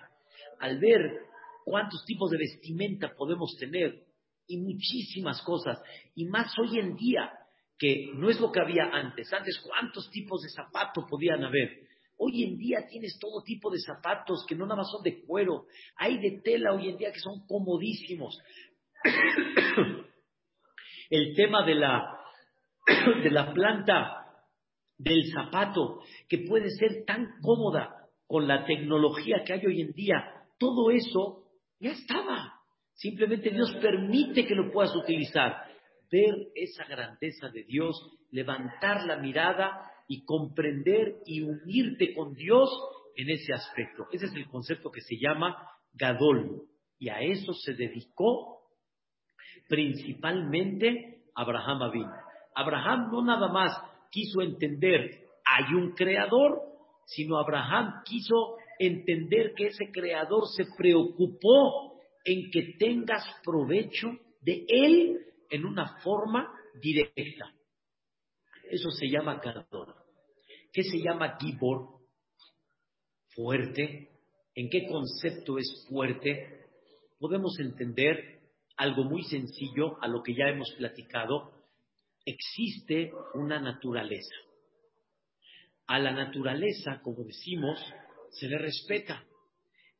al 0.58 0.78
ver 0.78 1.20
cuántos 1.64 2.04
tipos 2.04 2.30
de 2.30 2.38
vestimenta 2.38 3.14
podemos 3.14 3.56
tener 3.58 4.04
y 4.50 4.58
muchísimas 4.58 5.40
cosas, 5.42 5.80
y 6.14 6.26
más 6.26 6.52
hoy 6.58 6.78
en 6.78 6.96
día, 6.96 7.30
que 7.78 8.10
no 8.14 8.28
es 8.28 8.38
lo 8.40 8.50
que 8.50 8.60
había 8.60 8.90
antes. 8.92 9.32
Antes, 9.32 9.58
¿cuántos 9.60 10.10
tipos 10.10 10.42
de 10.42 10.50
zapatos 10.50 11.04
podían 11.08 11.44
haber? 11.44 11.88
Hoy 12.18 12.42
en 12.44 12.58
día 12.58 12.86
tienes 12.88 13.18
todo 13.18 13.42
tipo 13.42 13.70
de 13.70 13.78
zapatos 13.78 14.44
que 14.46 14.54
no 14.54 14.66
nada 14.66 14.76
más 14.76 14.90
son 14.90 15.02
de 15.02 15.24
cuero, 15.24 15.64
hay 15.96 16.18
de 16.18 16.42
tela 16.42 16.74
hoy 16.74 16.90
en 16.90 16.98
día 16.98 17.12
que 17.12 17.20
son 17.20 17.46
comodísimos. 17.46 18.38
El 21.10 21.34
tema 21.34 21.64
de 21.64 21.76
la, 21.76 22.18
de 23.22 23.30
la 23.30 23.54
planta 23.54 24.26
del 24.98 25.32
zapato, 25.32 26.00
que 26.28 26.44
puede 26.46 26.68
ser 26.70 27.04
tan 27.06 27.40
cómoda 27.40 28.08
con 28.26 28.46
la 28.46 28.66
tecnología 28.66 29.42
que 29.44 29.54
hay 29.54 29.64
hoy 29.64 29.80
en 29.80 29.92
día, 29.92 30.22
todo 30.58 30.90
eso 30.90 31.44
ya 31.78 31.92
estaba. 31.92 32.59
Simplemente 33.00 33.48
Dios 33.48 33.74
permite 33.80 34.46
que 34.46 34.54
lo 34.54 34.70
puedas 34.70 34.94
utilizar. 34.94 35.56
Ver 36.10 36.34
esa 36.54 36.84
grandeza 36.84 37.48
de 37.48 37.64
Dios, 37.64 37.96
levantar 38.30 39.06
la 39.06 39.16
mirada 39.16 39.90
y 40.06 40.22
comprender 40.24 41.16
y 41.24 41.40
unirte 41.40 42.14
con 42.14 42.34
Dios 42.34 42.68
en 43.16 43.30
ese 43.30 43.54
aspecto. 43.54 44.06
Ese 44.12 44.26
es 44.26 44.34
el 44.34 44.46
concepto 44.48 44.90
que 44.90 45.00
se 45.00 45.16
llama 45.16 45.56
Gadol. 45.94 46.62
Y 46.98 47.08
a 47.08 47.20
eso 47.22 47.54
se 47.54 47.72
dedicó 47.72 48.58
principalmente 49.66 51.22
Abraham 51.34 51.82
Abin. 51.82 52.06
Abraham 52.54 53.08
no 53.10 53.24
nada 53.24 53.48
más 53.48 53.72
quiso 54.10 54.42
entender 54.42 55.26
hay 55.46 55.74
un 55.74 55.92
creador, 55.92 56.60
sino 57.06 57.38
Abraham 57.38 58.02
quiso 58.04 58.56
entender 58.78 59.54
que 59.56 59.68
ese 59.68 59.90
creador 59.90 60.42
se 60.54 60.64
preocupó 60.76 61.99
en 62.24 62.50
que 62.50 62.74
tengas 62.78 63.24
provecho 63.42 64.08
de 64.40 64.64
él 64.68 65.26
en 65.50 65.64
una 65.64 65.98
forma 66.02 66.52
directa. 66.80 67.52
Eso 68.70 68.90
se 68.90 69.08
llama 69.08 69.40
creador. 69.40 69.94
¿Qué 70.72 70.82
se 70.84 70.98
llama 70.98 71.36
gibor? 71.40 72.00
Fuerte. 73.34 74.10
¿En 74.54 74.68
qué 74.70 74.86
concepto 74.86 75.58
es 75.58 75.86
fuerte? 75.88 76.66
Podemos 77.18 77.58
entender 77.58 78.40
algo 78.76 79.04
muy 79.04 79.22
sencillo 79.24 80.02
a 80.02 80.08
lo 80.08 80.22
que 80.22 80.34
ya 80.34 80.48
hemos 80.48 80.72
platicado 80.72 81.60
existe 82.24 83.12
una 83.34 83.60
naturaleza. 83.60 84.34
A 85.86 85.98
la 85.98 86.12
naturaleza, 86.12 87.00
como 87.02 87.24
decimos, 87.24 87.78
se 88.30 88.48
le 88.48 88.58
respeta. 88.58 89.24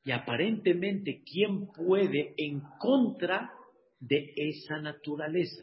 Y 0.05 0.13
aparentemente, 0.13 1.23
¿quién 1.25 1.67
puede 1.73 2.35
en 2.37 2.61
contra 2.79 3.53
de 3.99 4.33
esa 4.37 4.79
naturaleza? 4.79 5.63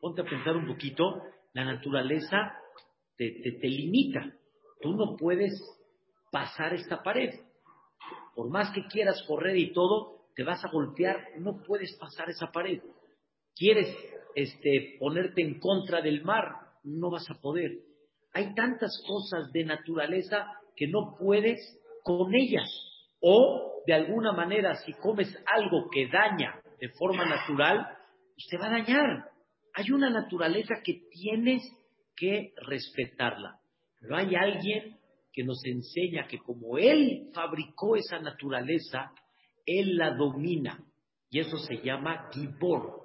Ponte 0.00 0.22
a 0.22 0.24
pensar 0.24 0.56
un 0.56 0.66
poquito, 0.66 1.22
la 1.52 1.64
naturaleza 1.64 2.54
te, 3.16 3.30
te, 3.30 3.68
limita. 3.68 4.34
Tú 4.80 4.94
no 4.94 5.16
puedes 5.16 5.52
pasar 6.30 6.74
esta 6.74 7.02
pared. 7.02 7.34
Por 8.34 8.48
más 8.48 8.72
que 8.74 8.86
quieras 8.86 9.22
correr 9.28 9.56
y 9.56 9.72
todo, 9.72 10.22
te 10.34 10.44
vas 10.44 10.64
a 10.64 10.70
golpear, 10.70 11.18
no 11.38 11.62
puedes 11.62 11.94
pasar 11.98 12.30
esa 12.30 12.50
pared. 12.50 12.80
Quieres 13.54 13.94
este, 14.34 14.96
ponerte 14.98 15.42
en 15.42 15.60
contra 15.60 16.00
del 16.00 16.24
mar, 16.24 16.56
no 16.84 17.10
vas 17.10 17.28
a 17.30 17.40
poder. 17.40 17.78
Hay 18.32 18.54
tantas 18.54 19.02
cosas 19.06 19.52
de 19.52 19.64
naturaleza 19.64 20.46
que 20.74 20.88
no 20.88 21.16
puedes 21.18 21.60
con 22.02 22.34
ellas. 22.34 22.68
O, 23.22 23.82
de 23.86 23.94
alguna 23.94 24.32
manera, 24.32 24.74
si 24.74 24.92
comes 24.94 25.34
algo 25.46 25.88
que 25.90 26.08
daña 26.08 26.60
de 26.80 26.88
forma 26.98 27.24
natural, 27.24 27.86
pues 28.34 28.46
te 28.50 28.58
va 28.58 28.66
a 28.66 28.70
dañar. 28.70 29.30
Hay 29.74 29.90
una 29.92 30.10
naturaleza 30.10 30.74
que 30.84 31.02
tienes 31.10 31.62
que 32.16 32.52
respetarla. 32.56 33.58
Pero 34.00 34.16
hay 34.16 34.34
alguien 34.34 34.98
que 35.32 35.44
nos 35.44 35.64
enseña 35.64 36.26
que 36.26 36.38
como 36.38 36.76
Él 36.76 37.30
fabricó 37.32 37.96
esa 37.96 38.18
naturaleza, 38.18 39.12
Él 39.64 39.96
la 39.96 40.10
domina. 40.14 40.78
Y 41.30 41.38
eso 41.38 41.56
se 41.56 41.76
llama 41.76 42.28
Gibor. 42.32 43.02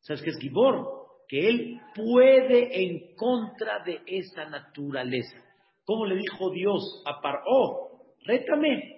¿Sabes 0.00 0.22
qué 0.22 0.30
es 0.30 0.38
Gibor? 0.38 0.88
Que 1.28 1.48
él 1.48 1.80
puede 1.94 2.84
en 2.84 3.14
contra 3.16 3.82
de 3.84 4.00
esa 4.06 4.48
naturaleza. 4.48 5.44
¿Cómo 5.84 6.06
le 6.06 6.16
dijo 6.16 6.50
Dios 6.50 7.02
a 7.04 7.20
Paró? 7.20 8.14
Rétame, 8.24 8.95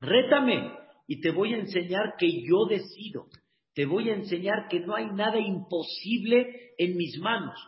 rétame 0.00 0.72
y 1.06 1.20
te 1.20 1.30
voy 1.30 1.54
a 1.54 1.58
enseñar 1.58 2.14
que 2.18 2.28
yo 2.42 2.66
decido. 2.68 3.26
Te 3.74 3.86
voy 3.86 4.10
a 4.10 4.14
enseñar 4.14 4.68
que 4.68 4.80
no 4.80 4.94
hay 4.94 5.06
nada 5.12 5.38
imposible 5.38 6.72
en 6.78 6.96
mis 6.96 7.18
manos. 7.18 7.58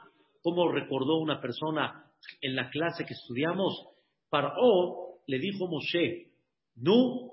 Como 0.42 0.70
recordó 0.70 1.18
una 1.18 1.40
persona 1.40 2.04
en 2.40 2.56
la 2.56 2.70
clase 2.70 3.04
que 3.04 3.14
estudiamos, 3.14 3.88
Paró 4.28 5.12
le 5.26 5.38
dijo 5.38 5.68
Moshe, 5.68 6.32
no, 6.76 7.32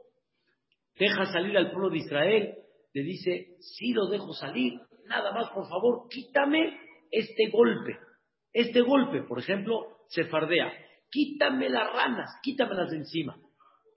deja 0.97 1.25
salir 1.31 1.57
al 1.57 1.71
pueblo 1.71 1.89
de 1.89 1.99
Israel. 1.99 2.55
Le 2.93 3.03
dice, 3.03 3.55
sí 3.59 3.93
lo 3.93 4.07
dejo 4.07 4.33
salir, 4.33 4.73
nada 5.05 5.31
más 5.31 5.49
por 5.51 5.67
favor, 5.67 6.07
quítame 6.09 6.77
este 7.11 7.49
golpe. 7.49 7.97
Este 8.51 8.81
golpe, 8.81 9.23
por 9.23 9.39
ejemplo, 9.39 9.97
se 10.09 10.25
fardea. 10.25 10.71
Quítame 11.09 11.69
las 11.69 11.91
ranas, 11.93 12.29
quítamelas 12.43 12.89
de 12.89 12.97
encima. 12.97 13.37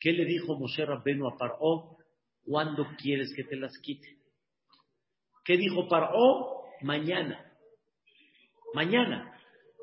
¿Qué 0.02 0.12
le 0.12 0.24
dijo 0.24 0.58
Moshe 0.58 0.84
Rabbenu 0.84 1.28
a 1.28 1.36
Paró? 1.36 1.96
¿Cuándo 2.44 2.84
quieres 2.98 3.32
que 3.36 3.44
te 3.44 3.54
las 3.54 3.78
quite? 3.78 4.18
¿Qué 5.44 5.56
dijo 5.56 5.86
Paró? 5.88 6.64
Mañana. 6.80 7.52
Mañana. 8.74 9.32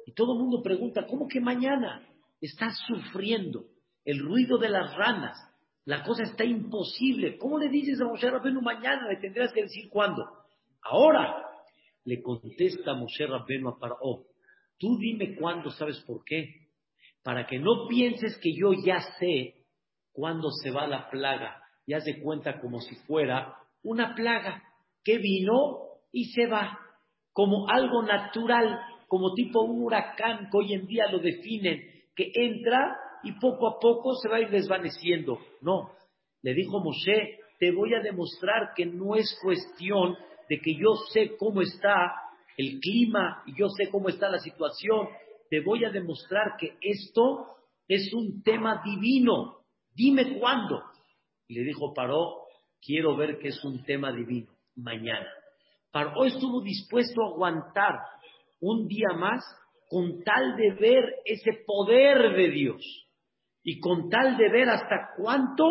Y 0.05 0.11
todo 0.11 0.33
el 0.33 0.39
mundo 0.39 0.61
pregunta, 0.61 1.07
¿cómo 1.07 1.25
que 1.29 1.39
mañana? 1.39 2.05
Estás 2.41 2.77
sufriendo 2.85 3.63
el 4.03 4.19
ruido 4.19 4.57
de 4.57 4.67
las 4.67 4.93
ranas. 4.93 5.37
La 5.85 6.03
cosa 6.03 6.23
está 6.23 6.43
imposible. 6.43 7.37
¿Cómo 7.37 7.57
le 7.57 7.69
dices 7.69 8.01
a 8.01 8.03
Moshe 8.03 8.29
Rabbenu 8.29 8.61
mañana? 8.61 9.07
Le 9.07 9.21
tendrás 9.21 9.53
que 9.53 9.61
decir 9.61 9.87
cuándo. 9.89 10.21
Ahora 10.81 11.45
le 12.03 12.21
contesta 12.21 12.93
Moshe 12.93 13.25
Rabbenu 13.25 13.69
a 13.69 13.79
Paró. 13.79 14.25
Tú 14.77 14.97
dime 14.97 15.37
cuándo, 15.37 15.69
¿sabes 15.69 15.97
por 16.01 16.25
qué? 16.25 16.67
Para 17.23 17.47
que 17.47 17.57
no 17.57 17.87
pienses 17.87 18.37
que 18.39 18.53
yo 18.53 18.73
ya 18.73 18.99
sé 19.17 19.58
cuándo 20.11 20.49
se 20.51 20.71
va 20.71 20.87
la 20.87 21.09
plaga. 21.09 21.61
Ya 21.87 21.99
se 22.01 22.21
cuenta 22.21 22.59
como 22.59 22.79
si 22.79 22.95
fuera 23.07 23.55
una 23.83 24.13
plaga 24.15 24.63
que 25.03 25.17
vino 25.17 25.79
y 26.11 26.25
se 26.31 26.47
va, 26.47 26.77
como 27.33 27.69
algo 27.69 28.03
natural, 28.03 28.79
como 29.07 29.33
tipo 29.33 29.61
un 29.61 29.83
huracán 29.83 30.49
que 30.51 30.57
hoy 30.57 30.73
en 30.73 30.85
día 30.85 31.11
lo 31.11 31.19
definen, 31.19 31.81
que 32.15 32.31
entra 32.33 32.95
y 33.23 33.33
poco 33.39 33.67
a 33.67 33.79
poco 33.79 34.15
se 34.15 34.29
va 34.29 34.37
a 34.37 34.41
ir 34.41 34.49
desvaneciendo. 34.49 35.39
No, 35.61 35.91
le 36.41 36.53
dijo 36.53 36.79
Moshe, 36.79 37.39
te 37.59 37.71
voy 37.71 37.93
a 37.93 38.01
demostrar 38.01 38.73
que 38.75 38.85
no 38.85 39.15
es 39.15 39.37
cuestión 39.41 40.15
de 40.47 40.59
que 40.59 40.73
yo 40.75 40.95
sé 41.11 41.35
cómo 41.37 41.61
está 41.61 42.13
el 42.57 42.79
clima 42.79 43.43
y 43.45 43.55
yo 43.55 43.67
sé 43.69 43.89
cómo 43.89 44.09
está 44.09 44.29
la 44.29 44.39
situación, 44.39 45.07
te 45.49 45.61
voy 45.61 45.85
a 45.85 45.91
demostrar 45.91 46.55
que 46.57 46.77
esto 46.81 47.47
es 47.87 48.13
un 48.13 48.43
tema 48.43 48.81
divino. 48.83 49.58
Dime 49.99 50.39
cuándo. 50.39 50.81
Y 51.45 51.55
le 51.55 51.65
dijo 51.65 51.93
Paró, 51.93 52.45
quiero 52.81 53.17
ver 53.17 53.37
que 53.37 53.49
es 53.49 53.61
un 53.65 53.83
tema 53.83 54.13
divino, 54.13 54.49
mañana. 54.77 55.27
Paró 55.91 56.23
estuvo 56.23 56.61
dispuesto 56.61 57.21
a 57.21 57.27
aguantar 57.27 57.99
un 58.61 58.87
día 58.87 59.09
más 59.17 59.43
con 59.89 60.23
tal 60.23 60.55
de 60.55 60.71
ver 60.75 61.03
ese 61.25 61.51
poder 61.65 62.33
de 62.33 62.49
Dios 62.49 62.81
y 63.61 63.81
con 63.81 64.09
tal 64.09 64.37
de 64.37 64.49
ver 64.49 64.69
hasta 64.69 65.09
cuánto 65.17 65.65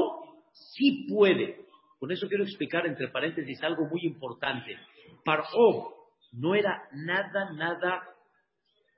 sí 0.53 1.07
puede. 1.09 1.65
Con 1.99 2.13
eso 2.13 2.29
quiero 2.29 2.45
explicar 2.45 2.85
entre 2.85 3.09
paréntesis 3.09 3.63
algo 3.63 3.87
muy 3.91 4.03
importante. 4.05 4.77
Paró 5.25 5.95
no 6.33 6.55
era 6.55 6.83
nada, 6.93 7.51
nada, 7.55 8.03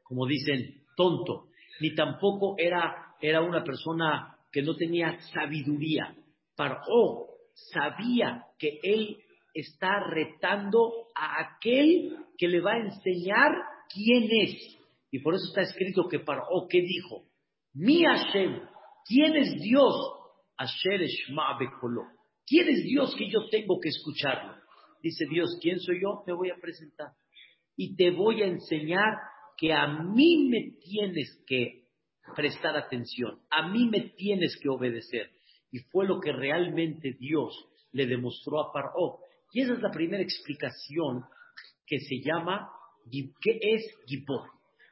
como 0.02 0.26
dicen, 0.26 0.82
tonto, 0.96 1.50
ni 1.80 1.94
tampoco 1.94 2.56
era, 2.58 3.14
era 3.20 3.42
una 3.42 3.62
persona 3.62 4.29
que 4.50 4.62
no 4.62 4.74
tenía 4.76 5.18
sabiduría. 5.32 6.14
Paró 6.56 7.26
sabía 7.72 8.44
que 8.58 8.78
él 8.82 9.18
está 9.54 10.00
retando 10.08 11.08
a 11.14 11.40
aquel 11.40 12.16
que 12.36 12.48
le 12.48 12.60
va 12.60 12.72
a 12.72 12.86
enseñar 12.86 13.52
quién 13.92 14.28
es. 14.30 14.78
Y 15.10 15.18
por 15.20 15.34
eso 15.34 15.44
está 15.48 15.62
escrito 15.62 16.08
que 16.08 16.20
Paró, 16.20 16.66
¿qué 16.68 16.80
dijo? 16.80 17.24
Mi 17.74 18.04
Hashem, 18.04 18.60
¿quién 19.06 19.36
es 19.36 19.54
Dios? 19.60 19.94
Asher 20.56 21.00
Bekolo. 21.58 22.02
¿Quién 22.46 22.68
es 22.68 22.84
Dios 22.84 23.14
que 23.16 23.30
yo 23.30 23.48
tengo 23.48 23.78
que 23.80 23.88
escucharlo? 23.88 24.56
Dice 25.02 25.24
Dios, 25.30 25.58
¿quién 25.62 25.78
soy 25.80 26.02
yo? 26.02 26.22
Te 26.26 26.32
voy 26.32 26.50
a 26.50 26.60
presentar. 26.60 27.12
Y 27.76 27.96
te 27.96 28.10
voy 28.10 28.42
a 28.42 28.46
enseñar 28.46 29.14
que 29.56 29.72
a 29.72 29.86
mí 29.86 30.48
me 30.50 30.76
tienes 30.80 31.42
que 31.46 31.79
prestar 32.34 32.76
atención, 32.76 33.40
a 33.50 33.68
mí 33.68 33.88
me 33.88 34.12
tienes 34.16 34.58
que 34.60 34.68
obedecer. 34.68 35.30
Y 35.72 35.78
fue 35.90 36.06
lo 36.06 36.20
que 36.20 36.32
realmente 36.32 37.12
Dios 37.18 37.54
le 37.92 38.06
demostró 38.06 38.60
a 38.60 38.72
Paró. 38.72 39.18
Y 39.52 39.62
esa 39.62 39.74
es 39.74 39.80
la 39.80 39.90
primera 39.90 40.22
explicación 40.22 41.24
que 41.86 41.98
se 42.00 42.20
llama, 42.20 42.70
¿qué 43.40 43.58
es 43.60 43.82
Gibor? 44.06 44.48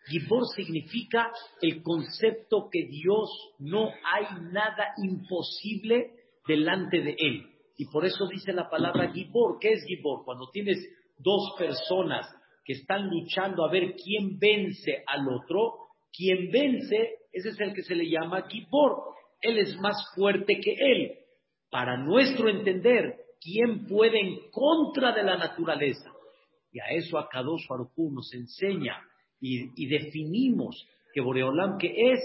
Gibor 0.06 0.46
significa 0.56 1.30
el 1.60 1.82
concepto 1.82 2.68
que 2.70 2.86
Dios 2.86 3.30
no 3.58 3.88
hay 3.88 4.26
nada 4.52 4.94
imposible 5.02 6.12
delante 6.46 7.00
de 7.00 7.14
él. 7.18 7.46
Y 7.76 7.86
por 7.86 8.04
eso 8.04 8.26
dice 8.26 8.52
la 8.52 8.68
palabra 8.68 9.12
Gibor. 9.12 9.58
¿Qué 9.60 9.72
es 9.72 9.84
Gibor? 9.86 10.24
Cuando 10.24 10.50
tienes 10.50 10.78
dos 11.18 11.54
personas 11.58 12.26
que 12.64 12.72
están 12.72 13.08
luchando 13.08 13.64
a 13.64 13.70
ver 13.70 13.94
quién 14.02 14.38
vence 14.38 15.02
al 15.06 15.28
otro, 15.28 15.87
quien 16.18 16.50
vence, 16.50 17.10
ese 17.32 17.50
es 17.50 17.60
el 17.60 17.72
que 17.72 17.82
se 17.82 17.94
le 17.94 18.10
llama 18.10 18.48
Gibor. 18.48 19.14
Él 19.40 19.58
es 19.58 19.78
más 19.78 19.96
fuerte 20.16 20.58
que 20.58 20.74
él. 20.76 21.12
Para 21.70 21.96
nuestro 21.96 22.48
entender, 22.48 23.14
¿quién 23.40 23.86
puede 23.86 24.18
en 24.18 24.50
contra 24.50 25.12
de 25.12 25.22
la 25.22 25.36
naturaleza? 25.36 26.10
Y 26.72 26.80
a 26.80 26.86
eso 26.96 27.18
Akadosh 27.18 27.68
Baruj 27.68 27.92
nos 28.12 28.34
enseña 28.34 29.00
y, 29.40 29.86
definimos 29.86 30.88
que 31.14 31.20
Boreolam, 31.20 31.78
que 31.78 31.94
es 32.12 32.20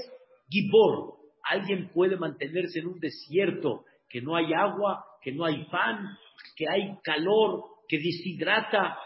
Gibor, 0.50 1.14
alguien 1.44 1.92
puede 1.94 2.18
mantenerse 2.18 2.80
en 2.80 2.88
un 2.88 3.00
desierto, 3.00 3.86
que 4.10 4.22
no 4.22 4.36
hay 4.36 4.54
agua, 4.54 5.06
que 5.22 5.32
no 5.32 5.46
hay 5.46 5.66
pan, 5.66 6.18
que 6.56 6.66
hay 6.68 6.98
calor, 7.04 7.64
que 7.88 7.98
deshidrata. 7.98 8.98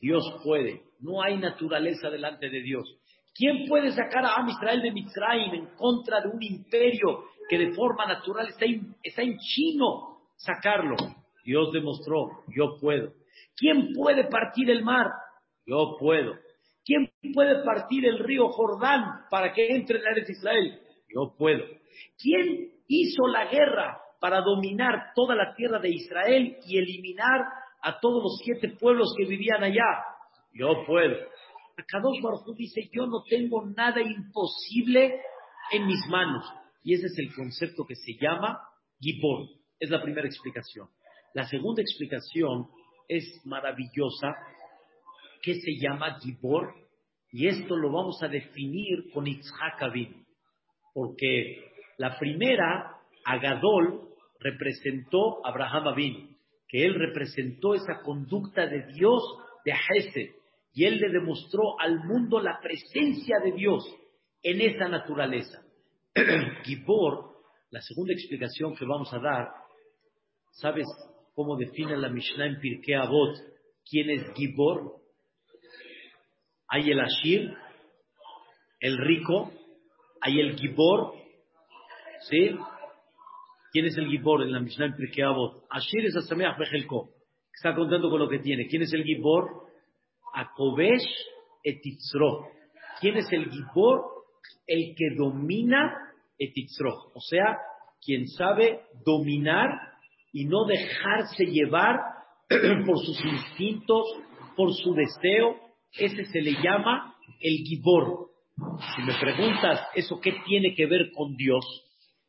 Dios 0.00 0.24
puede. 0.42 0.82
No 1.00 1.22
hay 1.22 1.36
naturaleza 1.36 2.08
delante 2.08 2.48
de 2.48 2.62
Dios. 2.62 2.99
¿Quién 3.34 3.66
puede 3.68 3.92
sacar 3.92 4.24
a 4.24 4.34
Am 4.36 4.48
Israel 4.48 4.82
de 4.82 4.92
Mitzrayim 4.92 5.54
en 5.54 5.66
contra 5.76 6.20
de 6.20 6.28
un 6.28 6.42
imperio 6.42 7.24
que 7.48 7.58
de 7.58 7.72
forma 7.72 8.06
natural 8.06 8.48
está 8.48 9.22
en, 9.22 9.38
chino 9.38 10.18
sacarlo? 10.36 10.96
Dios 11.44 11.72
demostró, 11.72 12.44
yo 12.48 12.76
puedo. 12.80 13.12
¿Quién 13.56 13.92
puede 13.94 14.24
partir 14.24 14.70
el 14.70 14.82
mar? 14.82 15.06
Yo 15.66 15.96
puedo. 15.98 16.34
¿Quién 16.84 17.10
puede 17.32 17.62
partir 17.64 18.04
el 18.06 18.18
río 18.18 18.48
Jordán 18.48 19.26
para 19.30 19.52
que 19.52 19.68
entre 19.68 19.98
en 19.98 20.04
la 20.04 20.10
Israel? 20.28 20.80
Yo 21.14 21.34
puedo. 21.36 21.64
¿Quién 22.20 22.72
hizo 22.88 23.26
la 23.28 23.46
guerra 23.46 24.00
para 24.20 24.40
dominar 24.40 25.12
toda 25.14 25.34
la 25.34 25.54
tierra 25.54 25.78
de 25.78 25.90
Israel 25.90 26.56
y 26.66 26.78
eliminar 26.78 27.40
a 27.82 27.98
todos 28.00 28.22
los 28.22 28.38
siete 28.44 28.76
pueblos 28.78 29.14
que 29.16 29.26
vivían 29.26 29.62
allá? 29.62 30.04
Yo 30.52 30.84
puedo. 30.86 31.16
Akadosh 31.80 32.20
Baruj 32.22 32.56
dice, 32.56 32.88
yo 32.92 33.06
no 33.06 33.22
tengo 33.28 33.64
nada 33.66 34.00
imposible 34.00 35.20
en 35.72 35.86
mis 35.86 36.06
manos. 36.08 36.44
Y 36.82 36.94
ese 36.94 37.06
es 37.06 37.18
el 37.18 37.34
concepto 37.34 37.84
que 37.86 37.94
se 37.94 38.14
llama 38.20 38.60
Gibor. 38.98 39.46
Es 39.78 39.90
la 39.90 40.02
primera 40.02 40.26
explicación. 40.26 40.88
La 41.34 41.46
segunda 41.46 41.82
explicación 41.82 42.68
es 43.08 43.24
maravillosa, 43.44 44.34
que 45.42 45.54
se 45.54 45.78
llama 45.80 46.18
Gibor, 46.20 46.74
y 47.32 47.46
esto 47.46 47.76
lo 47.76 47.90
vamos 47.92 48.22
a 48.22 48.28
definir 48.28 49.10
con 49.12 49.26
Itzhak 49.26 49.82
Abin, 49.82 50.26
porque 50.92 51.72
la 51.96 52.18
primera, 52.18 52.96
Agadol, 53.24 54.08
representó 54.40 55.44
a 55.44 55.50
Abraham 55.50 55.88
Abin, 55.88 56.36
que 56.68 56.84
él 56.84 56.94
representó 56.94 57.74
esa 57.74 58.00
conducta 58.02 58.66
de 58.66 58.86
Dios 58.92 59.22
de 59.64 59.72
Hesed, 59.72 60.30
y 60.72 60.84
él 60.84 60.98
le 60.98 61.10
demostró 61.10 61.78
al 61.80 62.04
mundo 62.04 62.40
la 62.40 62.60
presencia 62.60 63.38
de 63.42 63.52
Dios 63.52 63.84
en 64.42 64.60
esa 64.60 64.88
naturaleza. 64.88 65.62
Gibor, 66.64 67.30
la 67.70 67.80
segunda 67.80 68.12
explicación 68.12 68.74
que 68.76 68.84
vamos 68.84 69.12
a 69.12 69.18
dar, 69.18 69.48
¿sabes 70.52 70.86
cómo 71.34 71.56
define 71.56 71.96
la 71.96 72.08
Mishnah 72.08 72.46
en 72.46 72.60
Pirkei 72.60 72.94
Avot 72.94 73.36
quién 73.88 74.10
es 74.10 74.32
Gibor? 74.34 74.96
Hay 76.68 76.90
el 76.90 77.00
Ashir, 77.00 77.52
el 78.78 78.96
rico, 78.98 79.52
hay 80.20 80.38
el 80.38 80.56
Gibor, 80.56 81.14
¿sí? 82.28 82.56
¿Quién 83.72 83.86
es 83.86 83.96
el 83.96 84.08
Gibor 84.08 84.42
en 84.42 84.52
la 84.52 84.60
Mishnah 84.60 84.86
en 84.86 84.96
Pirkei 84.96 85.24
Avot? 85.24 85.64
Ashir 85.68 86.04
es 86.06 86.16
Asameach 86.16 86.58
Bejelko, 86.58 87.10
está 87.52 87.74
contando 87.74 88.08
con 88.08 88.20
lo 88.20 88.28
que 88.28 88.38
tiene. 88.38 88.66
¿Quién 88.68 88.82
es 88.82 88.92
el 88.92 89.02
Gibor? 89.02 89.69
Akobesh 90.34 91.06
etitzro. 91.62 92.48
¿Quién 93.00 93.16
es 93.16 93.32
el 93.32 93.50
Gibor? 93.50 94.02
El 94.66 94.94
que 94.96 95.14
domina 95.16 95.92
etitzro. 96.38 97.10
O 97.14 97.20
sea, 97.20 97.58
quien 98.04 98.28
sabe 98.28 98.80
dominar 99.04 99.68
y 100.32 100.44
no 100.46 100.64
dejarse 100.64 101.44
llevar 101.46 101.98
por 102.86 102.98
sus 102.98 103.24
instintos, 103.24 104.06
por 104.56 104.72
su 104.74 104.94
deseo. 104.94 105.56
Ese 105.92 106.24
se 106.24 106.40
le 106.40 106.52
llama 106.62 107.14
el 107.40 107.64
Gibor. 107.64 108.30
Si 108.94 109.02
me 109.02 109.14
preguntas 109.18 109.80
eso 109.94 110.20
qué 110.20 110.32
tiene 110.46 110.74
que 110.74 110.86
ver 110.86 111.10
con 111.12 111.34
Dios, 111.36 111.64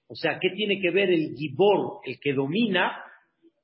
o 0.07 0.15
sea, 0.15 0.39
qué 0.39 0.49
tiene 0.55 0.79
que 0.81 0.91
ver 0.91 1.09
el 1.09 1.35
Gibor, 1.35 1.99
el 2.05 2.19
que 2.19 2.33
domina, 2.33 3.01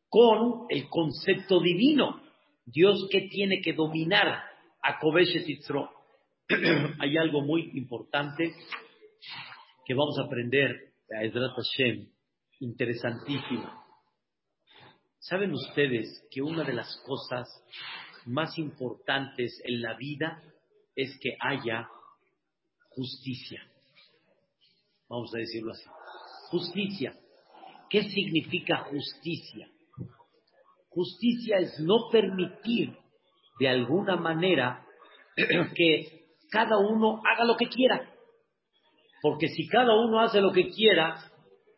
con 0.09 0.65
el 0.69 0.87
concepto 0.89 1.59
divino. 1.59 2.21
Dios 2.67 3.07
qué 3.09 3.21
tiene 3.29 3.61
que 3.61 3.71
dominar 3.71 4.43
a 4.83 4.99
Kobesh 4.99 5.47
Hay 6.99 7.17
algo 7.17 7.41
muy 7.41 7.71
importante 7.75 8.53
que 9.85 9.93
vamos 9.93 10.19
a 10.19 10.23
aprender 10.23 10.93
a 11.17 11.23
Ezrat 11.23 11.53
Hashem, 11.55 12.09
interesantísimo. 12.59 13.71
¿Saben 15.19 15.53
ustedes 15.53 16.27
que 16.29 16.41
una 16.41 16.65
de 16.65 16.73
las 16.73 16.93
cosas 17.05 17.47
más 18.25 18.57
importantes 18.57 19.61
en 19.63 19.81
la 19.81 19.95
vida 19.95 20.43
es 20.93 21.17
que 21.21 21.37
haya 21.39 21.87
justicia? 22.89 23.65
Vamos 25.07 25.33
a 25.33 25.37
decirlo 25.37 25.71
así. 25.71 25.85
Justicia. 26.49 27.17
¿Qué 27.89 28.03
significa 28.09 28.79
justicia? 28.89 29.69
Justicia 30.97 31.57
es 31.59 31.79
no 31.79 32.09
permitir 32.11 32.97
de 33.59 33.69
alguna 33.69 34.15
manera 34.15 34.83
que 35.75 36.25
cada 36.49 36.79
uno 36.79 37.21
haga 37.23 37.45
lo 37.45 37.55
que 37.55 37.67
quiera. 37.67 38.09
Porque 39.21 39.47
si 39.49 39.67
cada 39.67 39.93
uno 39.93 40.19
hace 40.19 40.41
lo 40.41 40.51
que 40.51 40.69
quiera 40.69 41.17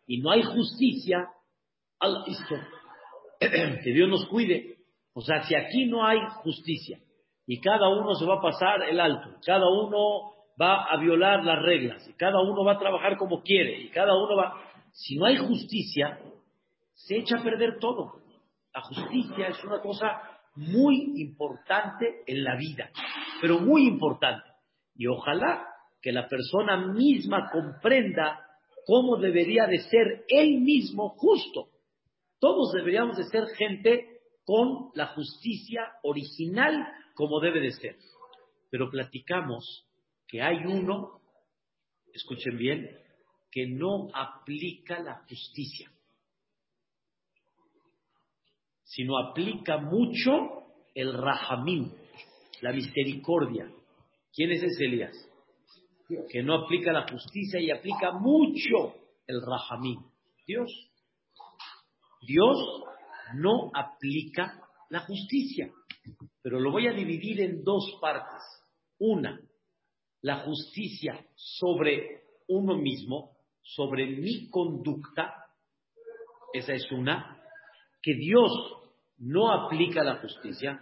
y 0.07 0.21
no 0.21 0.31
hay 0.31 0.41
justicia, 0.43 1.27
listo, 2.27 2.55
que 3.41 3.91
Dios 3.91 4.07
nos 4.07 4.25
cuide. 4.29 4.77
O 5.13 5.19
sea, 5.19 5.43
si 5.43 5.53
aquí 5.53 5.87
no 5.87 6.05
hay 6.05 6.19
justicia 6.43 6.97
y 7.45 7.59
cada 7.59 7.89
uno 7.89 8.15
se 8.15 8.25
va 8.25 8.35
a 8.35 8.41
pasar 8.41 8.83
el 8.83 9.01
alto, 9.01 9.35
cada 9.45 9.65
uno 9.69 10.31
va 10.61 10.85
a 10.85 10.95
violar 10.95 11.43
las 11.43 11.61
reglas 11.61 12.07
y 12.07 12.13
cada 12.13 12.39
uno 12.41 12.63
va 12.63 12.73
a 12.73 12.79
trabajar 12.79 13.17
como 13.17 13.43
quiere 13.43 13.81
y 13.81 13.89
cada 13.89 14.15
uno 14.15 14.37
va... 14.37 14.53
Si 14.93 15.17
no 15.17 15.25
hay 15.25 15.35
justicia, 15.35 16.19
se 16.93 17.17
echa 17.17 17.39
a 17.39 17.43
perder 17.43 17.79
todo. 17.79 18.28
La 18.73 18.81
justicia 18.81 19.47
es 19.47 19.63
una 19.63 19.81
cosa 19.81 20.21
muy 20.55 21.21
importante 21.21 22.23
en 22.27 22.43
la 22.43 22.55
vida, 22.55 22.89
pero 23.41 23.59
muy 23.59 23.87
importante. 23.87 24.47
Y 24.95 25.07
ojalá 25.07 25.65
que 26.01 26.11
la 26.11 26.27
persona 26.27 26.77
misma 26.93 27.49
comprenda 27.51 28.45
cómo 28.85 29.17
debería 29.17 29.65
de 29.67 29.79
ser 29.79 30.25
él 30.27 30.61
mismo 30.61 31.09
justo. 31.09 31.69
Todos 32.39 32.73
deberíamos 32.73 33.17
de 33.17 33.25
ser 33.25 33.45
gente 33.57 34.19
con 34.45 34.91
la 34.95 35.07
justicia 35.07 35.81
original 36.03 36.87
como 37.13 37.39
debe 37.39 37.59
de 37.59 37.71
ser. 37.71 37.97
Pero 38.69 38.89
platicamos 38.89 39.85
que 40.27 40.41
hay 40.41 40.57
uno, 40.65 41.21
escuchen 42.13 42.57
bien, 42.57 42.89
que 43.51 43.67
no 43.67 44.07
aplica 44.13 44.99
la 44.99 45.23
justicia, 45.27 45.91
sino 48.89 49.19
aplica 49.19 49.77
mucho 49.77 50.31
el 50.95 51.13
rahamim, 51.13 51.91
la 52.61 52.73
misericordia. 52.73 53.71
¿Quién 54.33 54.51
es 54.51 54.63
ese 54.63 54.85
Elías? 54.85 55.15
Que 56.31 56.41
no 56.41 56.55
aplica 56.55 56.91
la 56.91 57.07
justicia 57.07 57.59
y 57.59 57.69
aplica 57.69 58.11
mucho 58.13 58.95
el 59.27 59.41
rahamim. 59.41 59.99
Dios. 60.47 60.71
Dios 62.21 62.57
no 63.35 63.69
aplica 63.75 64.59
la 64.89 65.01
justicia, 65.01 65.71
pero 66.41 66.59
lo 66.59 66.71
voy 66.71 66.87
a 66.87 66.93
dividir 66.93 67.41
en 67.41 67.63
dos 67.63 67.95
partes. 68.01 68.41
Una, 68.97 69.39
la 70.21 70.39
justicia 70.39 71.27
sobre 71.35 72.23
uno 72.47 72.75
mismo, 72.75 73.37
sobre 73.61 74.07
mi 74.07 74.49
conducta, 74.49 75.45
esa 76.53 76.73
es 76.73 76.91
una, 76.91 77.39
que 78.01 78.15
Dios 78.15 78.78
no 79.19 79.51
aplica 79.51 80.03
la 80.03 80.17
justicia, 80.17 80.79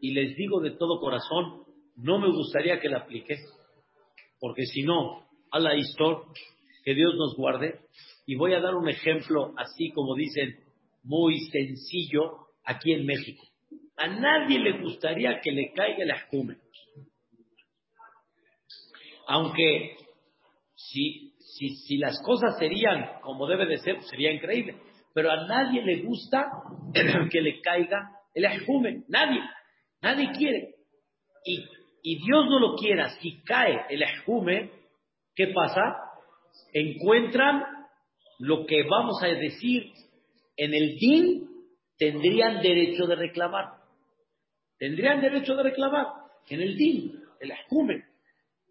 y 0.00 0.12
les 0.12 0.36
digo 0.36 0.60
de 0.60 0.72
todo 0.72 1.00
corazón, 1.00 1.64
no 1.96 2.18
me 2.18 2.28
gustaría 2.28 2.80
que 2.80 2.88
la 2.88 3.00
aplique, 3.00 3.36
porque 4.38 4.64
si 4.66 4.82
no, 4.82 5.26
a 5.50 5.58
la 5.58 5.76
historia, 5.76 6.24
que 6.84 6.94
Dios 6.94 7.14
nos 7.16 7.36
guarde, 7.36 7.80
y 8.26 8.36
voy 8.36 8.54
a 8.54 8.60
dar 8.60 8.74
un 8.74 8.88
ejemplo 8.88 9.52
así 9.56 9.90
como 9.90 10.14
dicen, 10.14 10.58
muy 11.02 11.38
sencillo, 11.50 12.46
aquí 12.64 12.92
en 12.92 13.06
México. 13.06 13.44
A 13.96 14.06
nadie 14.08 14.58
le 14.58 14.80
gustaría 14.80 15.40
que 15.40 15.52
le 15.52 15.72
caiga 15.72 16.04
el 16.04 16.10
ajume. 16.10 16.56
Aunque 19.26 19.96
si, 20.74 21.34
si, 21.38 21.76
si 21.76 21.96
las 21.98 22.20
cosas 22.22 22.58
serían 22.58 23.20
como 23.20 23.46
debe 23.46 23.66
de 23.66 23.78
ser, 23.78 24.02
sería 24.02 24.32
increíble. 24.32 24.76
Pero 25.14 25.30
a 25.30 25.46
nadie 25.46 25.82
le 25.82 26.02
gusta 26.02 26.50
que 27.30 27.40
le 27.40 27.60
caiga 27.60 28.10
el 28.34 28.46
ajume. 28.46 29.04
Nadie. 29.08 29.40
Nadie 30.02 30.30
quiere. 30.36 30.74
Y, 31.44 31.64
y 32.02 32.24
Dios 32.24 32.46
no 32.46 32.58
lo 32.58 32.76
quiera. 32.76 33.10
Si 33.20 33.42
cae 33.42 33.86
el 33.90 34.02
ajume, 34.02 34.70
¿qué 35.34 35.48
pasa? 35.48 35.96
Encuentran 36.72 37.62
lo 38.38 38.66
que 38.66 38.84
vamos 38.84 39.22
a 39.22 39.26
decir 39.26 39.92
en 40.56 40.74
el 40.74 40.96
din, 40.96 41.48
tendrían 41.98 42.62
derecho 42.62 43.06
de 43.06 43.16
reclamar. 43.16 43.80
Tendrían 44.78 45.20
derecho 45.20 45.54
de 45.56 45.62
reclamar 45.62 46.06
en 46.48 46.60
el 46.60 46.76
din, 46.76 47.22
el 47.40 47.52
ajume. 47.52 48.04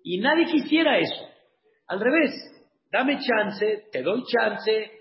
Y 0.04 0.19
nadie 0.19 0.45
quisiera 0.45 0.97
eso. 0.97 1.30
Al 1.88 1.99
revés, 1.99 2.32
dame 2.91 3.19
chance, 3.19 3.86
te 3.91 4.02
doy 4.02 4.23
chance, 4.25 4.91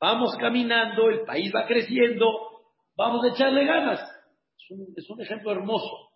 vamos 0.00 0.36
caminando, 0.38 1.08
el 1.08 1.22
país 1.22 1.52
va 1.54 1.66
creciendo, 1.66 2.26
vamos 2.96 3.24
a 3.24 3.28
echarle 3.28 3.64
ganas. 3.64 4.00
Es 4.96 5.10
un, 5.10 5.20
ejemplo 5.20 5.52
hermoso, 5.52 6.10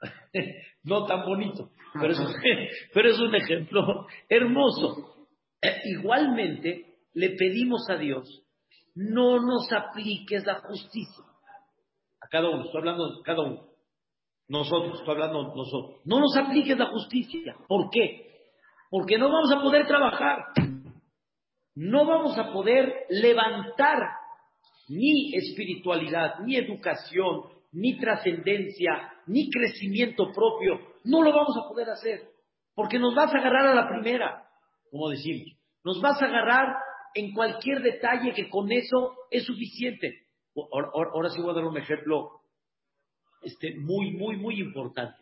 no 0.84 1.04
tan 1.04 1.24
bonito, 1.26 1.70
pero 1.92 2.12
es, 2.12 2.18
un, 2.18 2.32
pero 2.94 3.10
es 3.10 3.20
un 3.20 3.34
ejemplo 3.34 4.06
hermoso. 4.28 5.28
Eh, 5.60 5.76
igualmente, 5.84 6.94
le 7.12 7.30
pedimos 7.30 7.88
a 7.90 7.96
Dios, 7.96 8.42
no 8.94 9.40
nos 9.40 9.70
apliques 9.72 10.46
la 10.46 10.60
justicia. 10.60 11.24
A 12.22 12.28
cada 12.28 12.48
uno, 12.48 12.64
estoy 12.64 12.78
hablando 12.78 13.16
de 13.16 13.22
cada 13.22 13.42
uno. 13.42 13.70
Nosotros, 14.48 14.98
estoy 14.98 15.14
hablando 15.14 15.54
nosotros. 15.54 16.00
No 16.04 16.18
nos 16.18 16.36
apliques 16.36 16.76
la 16.76 16.86
justicia. 16.86 17.54
¿Por 17.68 17.88
qué? 17.90 18.48
Porque 18.90 19.16
no 19.16 19.30
vamos 19.30 19.52
a 19.52 19.62
poder 19.62 19.86
trabajar. 19.86 20.38
No 21.74 22.04
vamos 22.04 22.36
a 22.38 22.52
poder 22.52 23.06
levantar 23.08 23.98
ni 24.88 25.34
espiritualidad, 25.36 26.40
ni 26.40 26.56
educación, 26.56 27.44
ni 27.72 27.98
trascendencia, 27.98 29.12
ni 29.26 29.48
crecimiento 29.50 30.32
propio. 30.32 30.80
No 31.04 31.22
lo 31.22 31.32
vamos 31.32 31.56
a 31.56 31.68
poder 31.68 31.88
hacer. 31.90 32.28
Porque 32.74 32.98
nos 32.98 33.14
vas 33.14 33.32
a 33.32 33.38
agarrar 33.38 33.66
a 33.68 33.74
la 33.74 33.88
primera, 33.88 34.48
como 34.90 35.10
decimos. 35.10 35.56
Nos 35.84 36.00
vas 36.00 36.20
a 36.20 36.26
agarrar 36.26 36.76
en 37.14 37.32
cualquier 37.32 37.82
detalle 37.82 38.32
que 38.32 38.48
con 38.48 38.70
eso 38.72 39.16
es 39.30 39.44
suficiente. 39.44 40.26
Ahora, 40.72 41.30
sí 41.30 41.40
voy 41.40 41.50
a 41.50 41.54
dar 41.54 41.64
un 41.64 41.78
ejemplo 41.78 42.42
este, 43.42 43.76
muy, 43.78 44.12
muy, 44.12 44.36
muy 44.36 44.60
importante. 44.60 45.16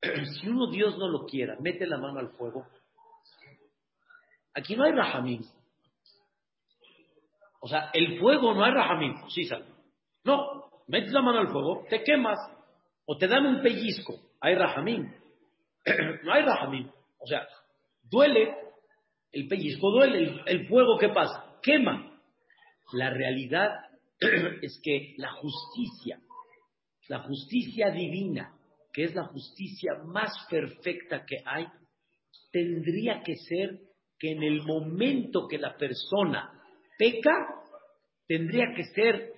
si 0.40 0.48
uno 0.48 0.70
Dios 0.70 0.96
no 0.98 1.08
lo 1.08 1.26
quiera, 1.26 1.56
mete 1.60 1.86
la 1.86 1.98
mano 1.98 2.20
al 2.20 2.30
fuego. 2.30 2.66
Aquí 4.54 4.76
no 4.76 4.84
hay 4.84 4.92
rahamim. 4.92 5.42
O 7.62 7.68
sea, 7.68 7.88
el 7.94 8.18
fuego 8.18 8.52
no 8.52 8.64
hay 8.64 8.72
rahamim. 8.72 9.14
Sí, 9.30 9.44
sale. 9.44 9.64
No, 10.24 10.64
metes 10.88 11.12
la 11.12 11.22
mano 11.22 11.38
al 11.38 11.48
fuego, 11.48 11.86
te 11.88 12.04
quemas 12.04 12.38
o 13.06 13.16
te 13.16 13.26
dan 13.26 13.46
un 13.46 13.62
pellizco. 13.62 14.14
Hay 14.40 14.54
rahamim. 14.54 15.10
no 16.24 16.32
hay 16.32 16.42
rahamim. 16.42 16.90
O 17.18 17.26
sea, 17.26 17.46
duele, 18.02 18.54
el 19.32 19.48
pellizco 19.48 19.90
duele, 19.90 20.18
el, 20.18 20.42
el 20.44 20.68
fuego, 20.68 20.98
¿qué 20.98 21.08
pasa? 21.08 21.56
Quema. 21.62 22.20
La 22.92 23.08
realidad 23.08 23.70
es 24.62 24.78
que 24.84 25.14
la 25.16 25.32
justicia 25.32 26.20
la 27.08 27.20
justicia 27.20 27.90
divina, 27.90 28.54
que 28.92 29.04
es 29.04 29.14
la 29.14 29.24
justicia 29.24 29.94
más 30.04 30.32
perfecta 30.48 31.24
que 31.26 31.42
hay, 31.44 31.66
tendría 32.50 33.22
que 33.22 33.36
ser 33.36 33.80
que 34.18 34.32
en 34.32 34.42
el 34.42 34.62
momento 34.62 35.48
que 35.48 35.58
la 35.58 35.76
persona 35.76 36.61
peca, 37.02 37.32
tendría 38.28 38.72
que 38.76 38.84
ser 38.94 39.32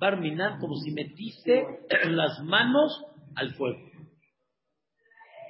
Barminan 0.00 0.60
como 0.60 0.76
si 0.76 0.92
metiste 0.92 1.66
las 2.04 2.40
manos 2.44 3.04
al 3.34 3.52
fuego. 3.54 3.80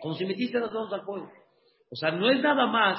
Como 0.01 0.15
si 0.15 0.25
metiste 0.25 0.59
las 0.59 0.73
manos 0.73 0.91
al 0.91 1.03
fuego. 1.03 1.31
O 1.91 1.97
sea, 1.97 2.13
no 2.13 2.31
es 2.31 2.41
nada 2.41 2.67
más 2.67 2.99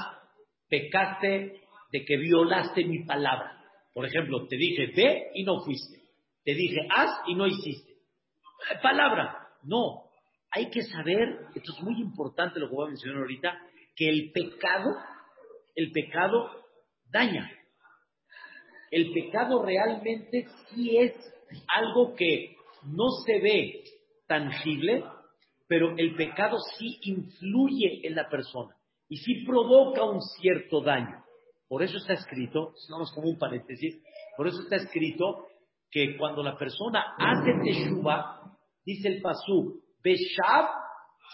pecaste 0.69 1.59
de 1.91 2.05
que 2.05 2.17
violaste 2.17 2.85
mi 2.85 3.03
palabra. 3.03 3.65
Por 3.95 4.05
ejemplo, 4.05 4.45
te 4.47 4.57
dije 4.57 4.93
ve 4.95 5.31
y 5.33 5.43
no 5.43 5.59
fuiste. 5.65 6.03
Te 6.43 6.53
dije 6.53 6.87
haz 6.91 7.09
y 7.25 7.33
no 7.33 7.47
hiciste 7.47 7.89
palabra. 8.81 9.47
No, 9.63 10.03
hay 10.51 10.69
que 10.69 10.83
saber, 10.83 11.47
esto 11.55 11.73
es 11.75 11.83
muy 11.83 11.99
importante 11.99 12.59
lo 12.59 12.69
que 12.69 12.75
voy 12.75 12.85
a 12.85 12.89
mencionar 12.89 13.21
ahorita, 13.21 13.59
que 13.95 14.09
el 14.09 14.31
pecado, 14.31 14.95
el 15.75 15.91
pecado 15.91 16.49
daña. 17.11 17.51
El 18.91 19.11
pecado 19.13 19.63
realmente 19.63 20.47
sí 20.69 20.97
es 20.97 21.13
algo 21.67 22.15
que 22.15 22.55
no 22.83 23.09
se 23.25 23.39
ve 23.39 23.83
tangible, 24.27 25.03
pero 25.67 25.95
el 25.97 26.15
pecado 26.15 26.57
sí 26.77 26.99
influye 27.03 28.07
en 28.07 28.15
la 28.15 28.29
persona 28.29 28.75
y 29.07 29.17
sí 29.17 29.45
provoca 29.45 30.03
un 30.03 30.21
cierto 30.21 30.81
daño. 30.81 31.23
Por 31.67 31.83
eso 31.83 31.97
está 31.97 32.13
escrito, 32.13 32.73
vamos 32.89 33.11
como 33.13 33.29
un 33.29 33.37
paréntesis, 33.37 34.01
por 34.35 34.47
eso 34.47 34.61
está 34.61 34.77
escrito 34.77 35.45
que 35.91 36.17
cuando 36.17 36.43
la 36.43 36.57
persona 36.57 37.15
hace 37.17 37.51
teshuva, 37.63 38.57
dice 38.85 39.07
el 39.07 39.21
pasú, 39.21 39.83
Beshab, 40.03 40.67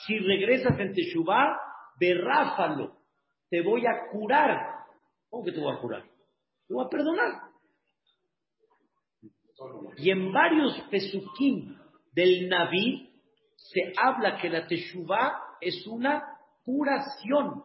si 0.06 0.18
regresas 0.20 0.78
en 0.80 0.94
teshuva, 0.94 1.58
berráfalo, 2.00 2.98
te 3.50 3.62
voy 3.62 3.86
a 3.86 4.12
curar. 4.12 4.76
¿Cómo 5.30 5.46
que 5.46 5.52
te 5.52 5.60
voy 5.60 5.74
a 5.74 5.80
curar? 5.80 6.14
Te 6.67 6.73
voy 6.73 6.86
a 6.86 6.89
perdonar. 6.89 7.41
Y 9.97 10.10
en 10.10 10.32
varios 10.32 10.80
pesukim 10.89 11.78
del 12.13 12.49
Naví 12.49 13.10
se 13.56 13.93
habla 13.97 14.38
que 14.38 14.49
la 14.49 14.67
teshuva 14.67 15.58
es 15.62 15.86
una 15.88 16.23
curación. 16.63 17.63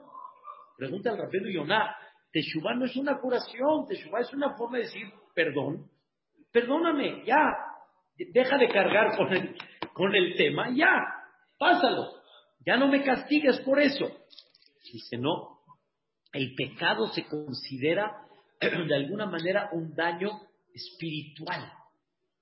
Pregunta 0.76 1.10
al 1.10 1.18
rapero 1.18 1.50
Yonah, 1.50 1.96
teshuva 2.32 2.74
no 2.74 2.84
es 2.84 2.96
una 2.96 3.18
curación, 3.18 3.86
teshuva 3.86 4.20
es 4.20 4.32
una 4.32 4.56
forma 4.56 4.78
de 4.78 4.84
decir 4.84 5.12
perdón. 5.34 5.90
Perdóname, 6.52 7.24
ya, 7.24 7.38
deja 8.16 8.58
de 8.58 8.68
cargar 8.68 9.16
con 9.16 9.32
el, 9.32 9.56
con 9.92 10.14
el 10.14 10.34
tema, 10.36 10.68
ya, 10.74 10.90
pásalo, 11.58 12.12
ya 12.66 12.76
no 12.76 12.88
me 12.88 13.04
castigues 13.04 13.60
por 13.60 13.80
eso. 13.80 14.06
Dice, 14.92 15.16
no, 15.16 15.60
el 16.32 16.54
pecado 16.56 17.06
se 17.08 17.24
considera 17.26 18.26
de 18.88 18.94
alguna 18.94 19.26
manera 19.26 19.70
un 19.72 19.94
daño 19.94 20.30
espiritual, 20.74 21.72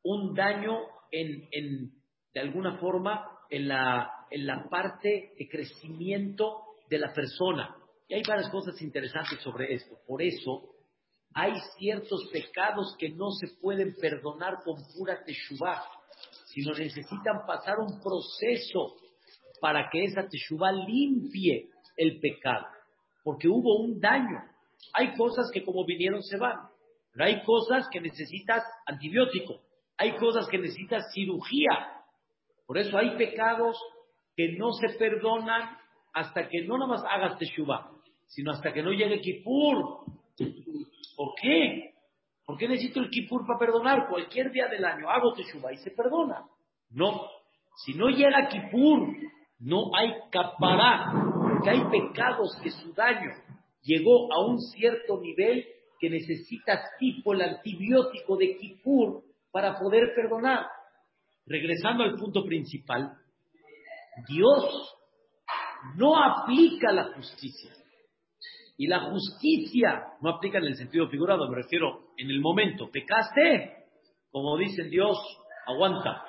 un 0.02 0.34
daño 0.34 0.78
en, 1.10 1.48
en 1.52 1.92
de 2.34 2.40
alguna 2.40 2.78
forma 2.78 3.24
en 3.50 3.68
la, 3.68 4.10
en 4.30 4.46
la 4.46 4.68
parte 4.68 5.32
de 5.38 5.48
crecimiento 5.48 6.62
de 6.88 6.98
la 6.98 7.12
persona. 7.12 7.74
Y 8.08 8.14
hay 8.14 8.22
varias 8.26 8.50
cosas 8.50 8.80
interesantes 8.82 9.40
sobre 9.40 9.74
esto. 9.74 9.96
Por 10.06 10.22
eso, 10.22 10.74
hay 11.34 11.52
ciertos 11.78 12.28
pecados 12.32 12.96
que 12.98 13.10
no 13.10 13.30
se 13.32 13.48
pueden 13.60 13.94
perdonar 13.96 14.62
con 14.64 14.76
pura 14.96 15.22
teshuvah, 15.24 15.82
sino 16.46 16.72
necesitan 16.72 17.46
pasar 17.46 17.78
un 17.78 18.00
proceso 18.00 18.96
para 19.60 19.88
que 19.90 20.04
esa 20.04 20.26
teshuvah 20.28 20.72
limpie 20.72 21.70
el 21.96 22.20
pecado, 22.20 22.66
porque 23.22 23.48
hubo 23.48 23.80
un 23.80 24.00
daño. 24.00 24.42
Hay 24.94 25.14
cosas 25.14 25.50
que 25.52 25.64
como 25.64 25.84
vinieron 25.84 26.22
se 26.22 26.36
van, 26.36 26.56
pero 27.12 27.24
hay 27.24 27.42
cosas 27.44 27.88
que 27.90 28.00
necesitas 28.00 28.62
antibiótico, 28.86 29.60
hay 29.96 30.16
cosas 30.16 30.48
que 30.48 30.58
necesitas 30.58 31.12
cirugía, 31.12 31.98
por 32.66 32.78
eso 32.78 32.96
hay 32.98 33.16
pecados 33.16 33.80
que 34.36 34.52
no 34.58 34.72
se 34.72 34.90
perdonan 34.98 35.76
hasta 36.12 36.48
que 36.48 36.62
no 36.62 36.78
nada 36.78 36.90
más 36.92 37.04
hagas 37.08 37.38
teshuva, 37.38 37.90
sino 38.26 38.52
hasta 38.52 38.72
que 38.72 38.82
no 38.82 38.92
llegue 38.92 39.20
Kippur. 39.20 40.04
¿Por 41.16 41.34
qué? 41.40 41.94
¿Por 42.44 42.56
qué 42.56 42.68
necesito 42.68 43.00
el 43.00 43.10
Kippur 43.10 43.46
para 43.46 43.58
perdonar? 43.58 44.08
Cualquier 44.08 44.50
día 44.52 44.68
del 44.68 44.84
año 44.84 45.10
hago 45.10 45.32
teshuva 45.32 45.72
y 45.72 45.78
se 45.78 45.90
perdona. 45.90 46.44
No. 46.90 47.26
Si 47.84 47.94
no 47.94 48.08
llega 48.08 48.48
Kippur, 48.48 49.16
no 49.60 49.94
hay 49.96 50.12
capará, 50.30 51.12
porque 51.42 51.70
hay 51.70 51.84
pecados 51.90 52.58
que 52.62 52.70
su 52.70 52.92
daño 52.92 53.30
llegó 53.88 54.32
a 54.32 54.44
un 54.46 54.60
cierto 54.60 55.20
nivel 55.20 55.66
que 55.98 56.10
necesitas 56.10 56.80
tipo 56.98 57.32
el 57.32 57.40
antibiótico 57.42 58.36
de 58.36 58.56
Kippur 58.56 59.24
para 59.50 59.78
poder 59.78 60.14
perdonar 60.14 60.66
regresando 61.48 62.04
al 62.04 62.14
punto 62.14 62.44
principal, 62.44 63.12
Dios 64.28 64.94
no 65.96 66.22
aplica 66.22 66.92
la 66.92 67.14
justicia. 67.14 67.72
Y 68.76 68.86
la 68.86 69.10
justicia 69.10 70.04
no 70.20 70.30
aplica 70.30 70.58
en 70.58 70.64
el 70.66 70.76
sentido 70.76 71.08
figurado, 71.08 71.48
me 71.48 71.56
refiero 71.56 72.10
en 72.16 72.30
el 72.30 72.40
momento. 72.40 72.90
Pecaste, 72.92 73.86
como 74.30 74.56
dice 74.56 74.84
Dios, 74.84 75.18
aguanta. 75.66 76.22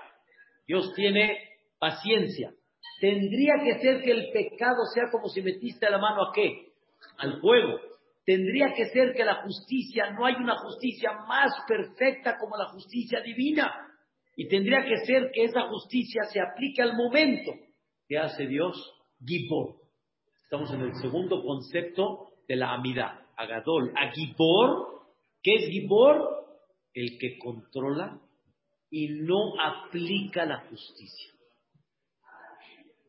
Dios 0.65 0.93
tiene 0.95 1.37
paciencia. 1.77 2.51
Tendría 2.99 3.53
que 3.63 3.79
ser 3.79 4.01
que 4.01 4.11
el 4.11 4.31
pecado 4.31 4.83
sea 4.93 5.11
como 5.11 5.27
si 5.27 5.41
metiste 5.41 5.89
la 5.89 5.99
mano 5.99 6.23
a 6.23 6.31
qué? 6.33 6.68
Al 7.17 7.39
fuego. 7.39 7.79
Tendría 8.25 8.73
que 8.73 8.85
ser 8.89 9.13
que 9.13 9.25
la 9.25 9.41
justicia, 9.41 10.11
no 10.11 10.25
hay 10.25 10.35
una 10.35 10.57
justicia 10.57 11.13
más 11.27 11.51
perfecta 11.67 12.37
como 12.37 12.57
la 12.57 12.69
justicia 12.69 13.21
divina. 13.21 13.73
Y 14.35 14.47
tendría 14.47 14.85
que 14.85 14.97
ser 15.05 15.31
que 15.33 15.45
esa 15.45 15.63
justicia 15.63 16.23
se 16.31 16.39
aplique 16.39 16.81
al 16.81 16.95
momento 16.95 17.51
que 18.07 18.17
hace 18.17 18.47
Dios 18.47 18.75
Gibor. 19.25 19.75
Estamos 20.43 20.71
en 20.73 20.81
el 20.81 20.95
segundo 20.95 21.43
concepto 21.43 22.29
de 22.47 22.55
la 22.55 22.73
amidad. 22.73 23.19
Agadol. 23.35 23.93
A 23.95 24.11
Gibor, 24.11 25.01
¿qué 25.41 25.55
es 25.55 25.69
Gibor? 25.69 26.45
El 26.93 27.17
que 27.19 27.37
controla 27.37 28.19
y 28.89 29.09
no 29.09 29.59
aplica 29.61 30.45
la 30.45 30.67
justicia. 30.69 31.31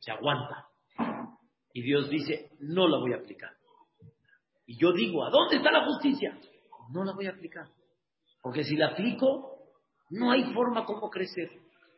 Se 0.00 0.12
aguanta. 0.12 0.66
Y 1.72 1.83
Dios 1.83 2.11
dice, 2.11 2.50
no 2.61 2.88
la 2.88 2.98
voy 2.98 3.12
a 3.12 3.16
aplicar. 3.16 3.60
Y 4.70 4.76
yo 4.76 4.92
digo, 4.92 5.24
¿a 5.24 5.30
dónde 5.30 5.56
está 5.56 5.72
la 5.72 5.85
justicia? 5.85 6.38
No 6.92 7.02
la 7.02 7.12
voy 7.12 7.26
a 7.26 7.30
aplicar. 7.30 7.66
Porque 8.40 8.62
si 8.62 8.76
la 8.76 8.90
aplico, 8.90 9.59
no 10.11 10.30
hay 10.30 10.44
forma 10.54 10.85
como 10.85 11.11
crecer, 11.11 11.50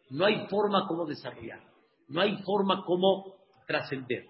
no 0.08 0.24
hay 0.24 0.46
forma 0.48 0.86
como 0.88 1.04
desarrollar, 1.04 1.60
no 2.08 2.22
hay 2.22 2.42
forma 2.44 2.82
como 2.86 3.36
trascender. 3.66 4.24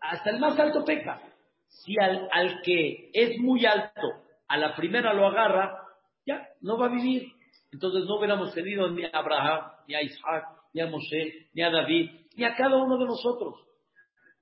Hasta 0.00 0.30
el 0.30 0.40
más 0.40 0.58
alto 0.58 0.84
peca. 0.84 1.22
Si 1.68 1.94
al, 2.00 2.28
al 2.32 2.60
que 2.62 3.12
es 3.14 3.38
muy 3.38 3.64
alto 3.64 4.08
a 4.48 4.56
la 4.56 4.74
primera 4.74 5.14
lo 5.14 5.28
agarra, 5.28 5.80
ya 6.26 6.44
no 6.60 6.76
va 6.76 6.86
a 6.86 6.92
vivir. 6.92 7.30
Entonces 7.70 8.02
no 8.08 8.16
hubiéramos 8.16 8.52
tenido 8.52 8.90
ni 8.90 9.04
a 9.04 9.10
Abraham, 9.12 9.70
ni 9.86 9.94
a 9.94 10.02
Isaac, 10.02 10.44
ni 10.74 10.80
a 10.80 10.88
Moshe, 10.88 11.50
ni 11.54 11.62
a 11.62 11.70
David, 11.70 12.10
ni 12.34 12.42
a 12.42 12.56
cada 12.56 12.78
uno 12.78 12.98
de 12.98 13.04
nosotros. 13.04 13.54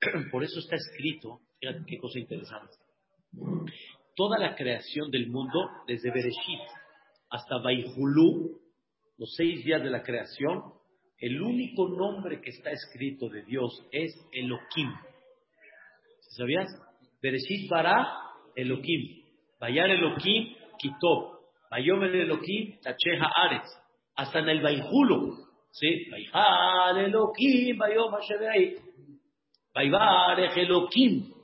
Por 0.33 0.42
eso 0.42 0.61
está 0.61 0.76
escrito, 0.76 1.42
fíjate 1.61 1.85
qué 1.87 1.99
cosa 1.99 2.18
interesante. 2.18 2.75
Toda 4.16 4.38
la 4.38 4.55
creación 4.55 5.11
del 5.11 5.29
mundo, 5.29 5.71
desde 5.87 6.11
Bereshit 6.11 6.61
hasta 7.31 7.59
Baihulú, 7.59 8.61
los 9.18 9.35
seis 9.37 9.64
días 9.64 9.83
de 9.83 9.90
la 9.90 10.03
creación, 10.03 10.73
el 11.18 11.42
único 11.42 11.88
nombre 11.88 12.40
que 12.40 12.51
está 12.51 12.71
escrito 12.71 13.29
de 13.29 13.42
Dios 13.42 13.85
es 13.90 14.14
Elohim. 14.33 14.92
¿Sabías? 16.37 16.68
Bereshit 17.21 17.68
bara 17.68 18.07
Elohim. 18.55 19.25
Bayar 19.61 19.90
Elohim 19.90 20.55
Kitob. 20.79 21.38
Bayomer 21.71 22.14
Elohim 22.14 22.79
Tacheha 22.81 23.31
Ares. 23.37 23.68
Hasta 24.14 24.38
en 24.38 24.49
el 24.49 24.62
Baihulu. 24.62 25.37
¿Sí? 25.73 26.09
Bayar 26.11 26.99
Elohim 27.05 27.77
Bayom 27.77 28.14
Hashebeai. 28.14 28.77
Baybar 29.75 30.40
Elohim. 30.57 31.38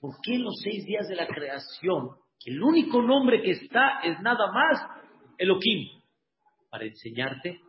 ¿Por 0.00 0.14
qué 0.22 0.34
en 0.34 0.44
los 0.44 0.60
seis 0.62 0.84
días 0.84 1.08
de 1.08 1.16
la 1.16 1.26
creación 1.26 2.10
el 2.46 2.62
único 2.62 3.02
nombre 3.02 3.42
que 3.42 3.50
está 3.50 4.00
es 4.02 4.18
nada 4.20 4.50
más 4.52 4.80
Elohim, 5.36 5.88
para 6.70 6.84
enseñarte 6.84 7.60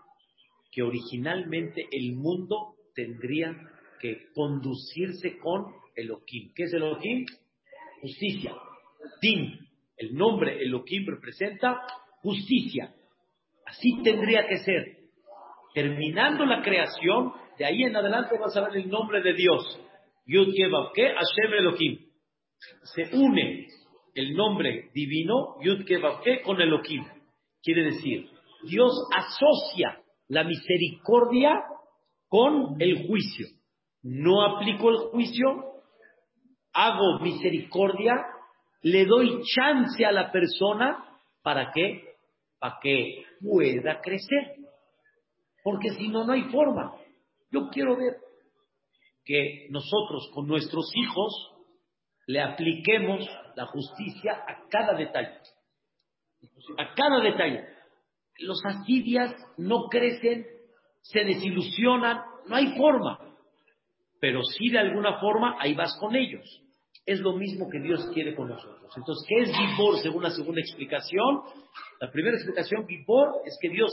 que 0.71 0.83
originalmente 0.83 1.87
el 1.91 2.13
mundo 2.13 2.75
tendría 2.95 3.53
que 3.99 4.31
conducirse 4.33 5.37
con 5.39 5.73
Elohim. 5.95 6.53
¿Qué 6.55 6.63
es 6.63 6.73
Elohim? 6.73 7.25
Justicia. 8.01 8.53
Din. 9.21 9.59
El 9.97 10.15
nombre 10.15 10.61
Elohim 10.61 11.05
representa 11.05 11.81
justicia. 12.21 12.93
Así 13.65 14.01
tendría 14.03 14.47
que 14.47 14.57
ser. 14.59 14.97
Terminando 15.73 16.45
la 16.45 16.61
creación, 16.61 17.33
de 17.57 17.65
ahí 17.65 17.83
en 17.83 17.95
adelante 17.95 18.37
vas 18.39 18.55
a 18.55 18.67
ver 18.67 18.77
el 18.77 18.89
nombre 18.89 19.21
de 19.21 19.33
Dios. 19.33 19.79
Yud 20.25 20.53
¿qué? 20.93 21.13
Hashem 21.13 21.53
Elohim. 21.53 21.99
Se 22.84 23.15
une 23.15 23.67
el 24.13 24.34
nombre 24.36 24.89
divino, 24.93 25.57
Yud 25.62 25.86
con 26.43 26.62
Elohim. 26.62 27.05
Quiere 27.63 27.84
decir, 27.84 28.29
Dios 28.63 28.91
asocia 29.13 30.01
la 30.27 30.43
misericordia 30.43 31.63
con 32.27 32.75
el 32.79 33.07
juicio. 33.07 33.47
No 34.03 34.43
aplico 34.43 34.89
el 34.89 34.97
juicio, 35.12 35.45
hago 36.73 37.19
misericordia, 37.19 38.15
le 38.81 39.05
doy 39.05 39.41
chance 39.43 40.05
a 40.05 40.12
la 40.12 40.31
persona 40.31 41.05
para 41.43 41.71
que 41.71 42.12
para 42.60 42.77
que 42.81 43.25
pueda 43.41 43.99
crecer. 44.01 44.55
Porque 45.63 45.89
si 45.89 46.07
no 46.10 46.25
no 46.25 46.34
hay 46.34 46.43
forma. 46.43 46.93
Yo 47.51 47.69
quiero 47.69 47.97
ver 47.97 48.20
que 49.23 49.67
nosotros 49.69 50.29
con 50.34 50.47
nuestros 50.47 50.89
hijos 50.95 51.51
le 52.27 52.41
apliquemos 52.41 53.27
la 53.55 53.65
justicia 53.67 54.34
a 54.47 54.67
cada 54.69 54.93
detalle. 54.93 55.38
A 56.77 56.93
cada 56.93 57.21
detalle. 57.21 57.65
Los 58.39 58.60
asidias 58.65 59.36
no 59.57 59.88
crecen, 59.89 60.45
se 61.01 61.23
desilusionan, 61.23 62.21
no 62.47 62.55
hay 62.55 62.75
forma. 62.77 63.19
Pero 64.19 64.41
si 64.43 64.69
de 64.69 64.79
alguna 64.79 65.19
forma, 65.19 65.57
ahí 65.60 65.73
vas 65.73 65.95
con 65.99 66.15
ellos. 66.15 66.62
Es 67.05 67.19
lo 67.19 67.34
mismo 67.34 67.67
que 67.69 67.79
Dios 67.79 68.07
quiere 68.13 68.36
con 68.36 68.49
nosotros. 68.49 68.93
Entonces, 68.95 69.25
¿qué 69.27 69.43
es 69.43 69.57
Gibor 69.57 69.97
según 69.99 70.23
la 70.23 70.29
segunda 70.29 70.62
explicación? 70.62 71.41
La 71.99 72.12
primera 72.12 72.36
explicación, 72.36 72.88
Gibor, 72.88 73.41
es 73.45 73.57
que 73.60 73.69
Dios 73.69 73.91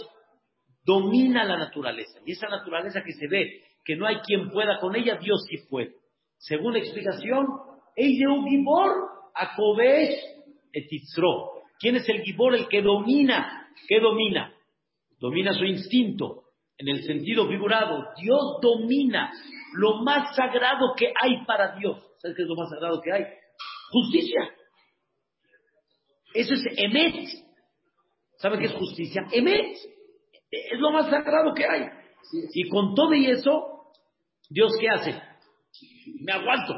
domina 0.84 1.44
la 1.44 1.56
naturaleza. 1.56 2.20
Y 2.24 2.32
esa 2.32 2.48
naturaleza 2.48 3.02
que 3.02 3.12
se 3.12 3.26
ve, 3.26 3.62
que 3.88 3.96
no 3.96 4.06
hay 4.06 4.16
quien 4.16 4.50
pueda 4.50 4.78
con 4.80 4.94
ella, 4.94 5.16
Dios 5.16 5.46
sí 5.48 5.56
puede. 5.66 5.94
Segunda 6.36 6.78
explicación, 6.78 7.46
un 7.46 8.46
Gibor, 8.46 8.90
Akobesh 9.34 10.12
etitzro. 10.70 11.52
¿Quién 11.80 11.96
es 11.96 12.06
el 12.10 12.20
Gibor? 12.20 12.54
El 12.54 12.68
que 12.68 12.82
domina. 12.82 13.66
¿Qué 13.88 13.98
domina? 13.98 14.52
Domina 15.18 15.54
su 15.54 15.64
instinto. 15.64 16.42
En 16.76 16.88
el 16.88 17.02
sentido 17.02 17.48
figurado, 17.48 18.08
Dios 18.20 18.58
domina 18.60 19.32
lo 19.72 20.02
más 20.02 20.36
sagrado 20.36 20.92
que 20.94 21.10
hay 21.18 21.46
para 21.46 21.74
Dios. 21.76 21.96
¿Sabes 22.18 22.36
qué 22.36 22.42
es 22.42 22.48
lo 22.48 22.56
más 22.56 22.68
sagrado 22.68 23.00
que 23.00 23.10
hay? 23.10 23.24
Justicia. 23.90 24.50
Eso 26.34 26.52
es 26.52 26.62
Emet. 26.76 27.26
¿Sabe 28.36 28.58
qué 28.58 28.66
es 28.66 28.74
justicia? 28.74 29.26
Emet. 29.32 29.78
Es 30.50 30.78
lo 30.78 30.90
más 30.90 31.08
sagrado 31.08 31.54
que 31.54 31.64
hay. 31.64 31.86
Y 32.52 32.68
con 32.68 32.94
todo 32.94 33.14
y 33.14 33.26
eso, 33.26 33.77
Dios 34.48 34.72
qué 34.80 34.88
hace? 34.88 35.22
Me 36.20 36.32
aguanto. 36.32 36.74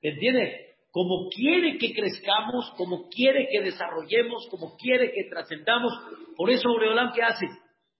¿Entiende? 0.00 0.74
Como 0.90 1.28
quiere 1.28 1.76
que 1.78 1.92
crezcamos, 1.92 2.72
como 2.76 3.08
quiere 3.08 3.48
que 3.50 3.62
desarrollemos, 3.62 4.46
como 4.50 4.76
quiere 4.76 5.10
que 5.12 5.28
trascendamos. 5.28 5.92
Por 6.36 6.50
eso 6.50 6.68
Aureolán, 6.68 7.10
¿qué 7.12 7.22
hace? 7.22 7.46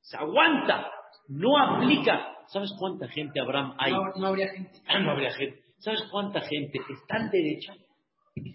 Se 0.01 0.17
aguanta, 0.17 0.91
no 1.29 1.59
aplica. 1.59 2.37
¿Sabes 2.47 2.73
cuánta 2.79 3.09
gente, 3.09 3.41
Abraham, 3.41 3.75
hay? 3.79 3.93
No, 3.93 4.27
habría 4.27 4.49
gente. 4.49 4.71
Ah, 4.87 5.01
no 5.01 5.13
habría 5.13 5.33
gente. 5.33 5.61
¿Sabes 5.79 6.03
cuánta 6.11 6.41
gente 6.43 6.79
es 6.79 7.07
tan 7.09 7.31
derecha 7.31 7.75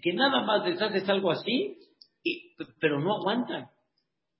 que 0.02 0.12
nada 0.12 0.42
más 0.42 0.64
les 0.66 0.80
haces 0.80 1.08
algo 1.08 1.30
así, 1.30 1.76
y, 2.22 2.54
pero 2.80 3.00
no 3.00 3.16
aguantan? 3.16 3.68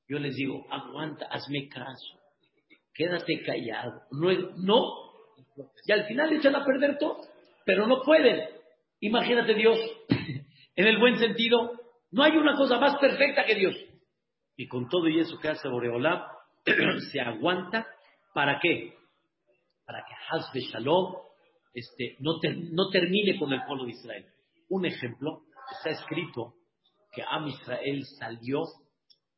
Yo 0.09 0.19
les 0.19 0.35
digo, 0.35 0.67
aguanta, 0.71 1.27
hazme 1.27 1.69
caso, 1.69 2.20
quédate 2.95 3.43
callado. 3.45 4.03
No, 4.11 4.31
no. 4.57 5.11
Y 5.87 5.93
al 5.93 6.07
final 6.07 6.33
echan 6.33 6.55
a 6.55 6.65
perder 6.65 6.99
todo, 6.99 7.21
pero 7.65 7.87
no 7.87 8.03
pueden. 8.03 8.49
Imagínate 9.01 9.55
Dios, 9.55 9.79
en 10.77 10.87
el 10.87 10.99
buen 10.99 11.19
sentido, 11.19 11.73
no 12.11 12.23
hay 12.23 12.37
una 12.37 12.57
cosa 12.57 12.79
más 12.79 12.97
perfecta 12.99 13.45
que 13.45 13.55
Dios. 13.55 13.77
Y 14.57 14.69
con 14.69 14.89
todo 14.89 15.09
y 15.09 15.21
eso 15.21 15.39
que 15.39 15.49
hace 15.49 15.69
Boreolá, 15.69 16.31
se 17.13 17.21
aguanta, 17.21 17.87
¿para 18.35 18.59
qué? 18.61 18.95
Para 19.87 20.05
que 20.05 20.15
Hazbe 20.29 20.61
Shalom 20.61 21.17
este, 21.73 22.17
no, 22.21 22.39
no 22.73 22.91
termine 22.91 23.39
con 23.39 23.53
el 23.53 23.65
pueblo 23.65 23.85
de 23.85 23.93
Israel. 23.93 24.27
Un 24.69 24.87
ejemplo, 24.87 25.43
está 25.79 25.91
escrito 25.91 26.55
que 27.13 27.23
Am 27.23 27.47
Israel 27.49 28.05
salió 28.19 28.65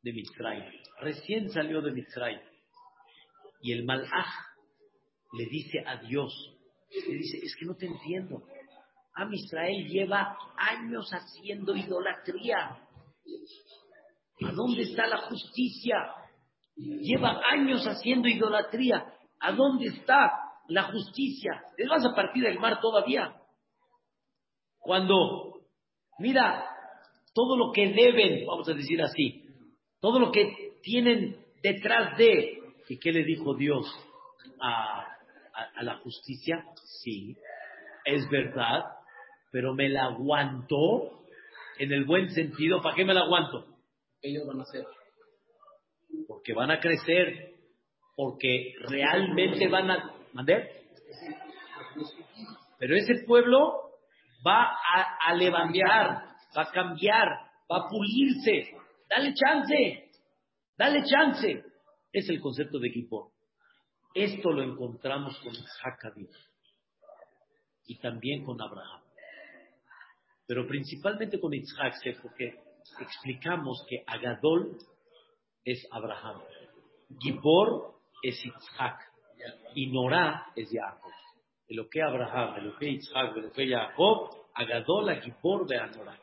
de 0.01 0.13
Mitzrayim. 0.13 0.63
Recién 0.99 1.49
salió 1.49 1.81
de 1.81 1.91
Mitzrayim. 1.91 2.41
Y 3.63 3.71
el 3.71 3.85
Malach 3.85 4.27
le 5.31 5.45
dice 5.45 5.79
a 5.87 5.95
Dios, 5.97 6.31
le 6.91 7.15
dice, 7.15 7.37
es 7.41 7.55
que 7.55 7.65
no 7.65 7.75
te 7.75 7.87
entiendo. 7.87 8.43
Am 9.15 9.33
Israel 9.33 9.87
lleva 9.87 10.37
años 10.57 11.09
haciendo 11.11 11.73
idolatría. 11.73 12.57
¿A 14.41 14.51
dónde 14.51 14.81
está 14.81 15.07
la 15.07 15.17
justicia? 15.17 15.95
Lleva 16.75 17.41
años 17.51 17.85
haciendo 17.85 18.27
idolatría. 18.27 19.13
¿A 19.39 19.53
dónde 19.53 19.87
está 19.87 20.31
la 20.67 20.91
justicia? 20.91 21.63
¿Les 21.77 21.87
vas 21.87 22.05
a 22.05 22.13
partir 22.13 22.43
del 22.43 22.59
mar 22.59 22.81
todavía? 22.81 23.33
Cuando, 24.79 25.61
mira, 26.19 26.65
todo 27.33 27.55
lo 27.55 27.71
que 27.71 27.93
deben, 27.93 28.45
vamos 28.45 28.67
a 28.67 28.73
decir 28.73 29.01
así, 29.01 29.47
todo 30.01 30.19
lo 30.19 30.33
que 30.33 30.79
tienen 30.81 31.37
detrás 31.61 32.17
de. 32.17 32.62
¿Y 32.89 32.99
qué 32.99 33.11
le 33.11 33.23
dijo 33.23 33.55
Dios 33.55 33.85
a, 34.61 35.07
la 35.81 35.97
justicia? 35.97 36.65
Sí, 37.01 37.35
es 38.05 38.29
verdad, 38.29 38.85
pero 39.51 39.73
me 39.73 39.89
la 39.89 40.05
aguanto 40.05 41.23
en 41.77 41.91
el 41.91 42.05
buen 42.05 42.29
sentido. 42.29 42.81
¿Para 42.81 42.95
qué 42.95 43.05
me 43.05 43.13
la 43.13 43.21
aguanto? 43.21 43.65
Ellos 44.21 44.45
van 44.47 44.59
a 44.59 44.63
hacer. 44.63 44.85
Porque 46.27 46.53
van 46.53 46.71
a 46.71 46.79
crecer, 46.79 47.53
porque 48.15 48.73
realmente 48.87 49.67
van 49.67 49.91
a... 49.91 50.13
¿Mandé? 50.33 50.69
Pero 52.79 52.95
ese 52.95 53.23
pueblo 53.25 53.91
va 54.45 54.63
a, 54.63 55.17
a 55.27 55.33
levantar, 55.35 56.23
va 56.57 56.61
a 56.63 56.71
cambiar, 56.71 57.27
va 57.71 57.77
a 57.77 57.89
pulirse, 57.89 58.75
Dale 59.15 59.33
chance, 59.33 60.09
dale 60.77 61.03
chance. 61.03 61.63
Es 62.13 62.29
el 62.29 62.39
concepto 62.39 62.79
de 62.79 62.89
equipo. 62.89 63.33
Esto 64.13 64.51
lo 64.51 64.61
encontramos 64.61 65.35
con 65.39 65.53
Jacob 65.53 66.13
y 67.87 67.97
también 67.97 68.45
con 68.45 68.61
Abraham. 68.61 69.01
Pero 70.45 70.67
principalmente 70.67 71.39
con 71.39 71.53
Isaac, 71.55 71.95
porque 72.21 72.59
explicamos 72.99 73.83
que 73.89 74.03
Agadol 74.05 74.77
es 75.65 75.87
Abraham, 75.91 76.41
Gibor 77.19 77.95
es 78.21 78.39
Isaac 78.45 78.99
y 79.73 79.91
Norá 79.91 80.51
es 80.55 80.69
Jacob. 80.71 81.11
lo 81.69 81.89
que 81.89 82.03
Abraham, 82.03 82.65
lo 82.65 82.77
que 82.77 82.89
Isaac, 82.89 83.35
lo 83.35 83.51
que 83.51 83.67
Jacob, 83.67 84.29
Agadol, 84.53 85.19
Gibor, 85.21 85.65
de 85.65 85.77
Norá. 85.77 86.19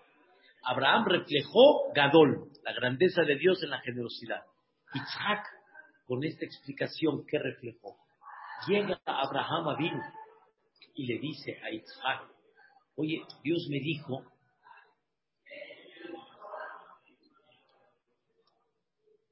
Abraham 0.62 1.06
reflejó 1.06 1.90
Gadol, 1.92 2.52
la 2.62 2.72
grandeza 2.74 3.22
de 3.22 3.36
Dios 3.36 3.60
en 3.64 3.70
la 3.70 3.80
generosidad. 3.80 4.44
Isaac, 4.94 5.46
con 6.10 6.24
esta 6.24 6.44
explicación, 6.44 7.24
¿qué 7.24 7.38
reflejó? 7.38 7.96
Llega 8.66 9.00
Abraham 9.06 9.68
a 9.68 9.76
Vino 9.76 10.02
y 10.96 11.06
le 11.06 11.20
dice 11.20 11.56
a 11.62 11.70
Isaac, 11.70 12.26
oye, 12.96 13.22
Dios 13.44 13.68
me 13.70 13.78
dijo 13.78 14.24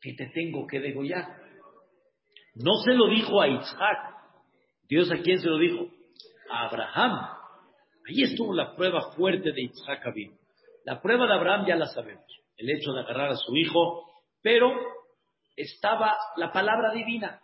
que 0.01 0.15
te 0.15 0.27
tengo 0.29 0.69
que 0.69 0.79
degollar. 0.79 1.27
No 2.55 2.75
se 2.85 2.93
lo 2.93 3.09
dijo 3.09 3.43
a 3.43 3.49
Isaac. 3.49 4.15
Dios 4.89 5.11
a 5.11 5.21
quién 5.21 5.41
se 5.41 5.49
lo 5.49 5.59
dijo? 5.59 5.89
A 6.49 6.69
Abraham. 6.69 7.29
Ahí 8.09 8.23
estuvo 8.23 8.55
la 8.55 8.77
prueba 8.77 9.11
fuerte 9.17 9.51
de 9.51 9.63
Isaac 9.63 10.07
a 10.07 10.13
Vino. 10.13 10.39
La 10.85 11.03
prueba 11.03 11.27
de 11.27 11.35
Abraham 11.35 11.67
ya 11.67 11.75
la 11.75 11.87
sabemos, 11.87 12.25
el 12.57 12.71
hecho 12.71 12.93
de 12.93 13.01
agarrar 13.01 13.31
a 13.31 13.37
su 13.37 13.57
hijo, 13.57 14.05
pero 14.41 14.98
estaba 15.59 16.17
la 16.37 16.53
palabra 16.53 16.93
divina 16.93 17.41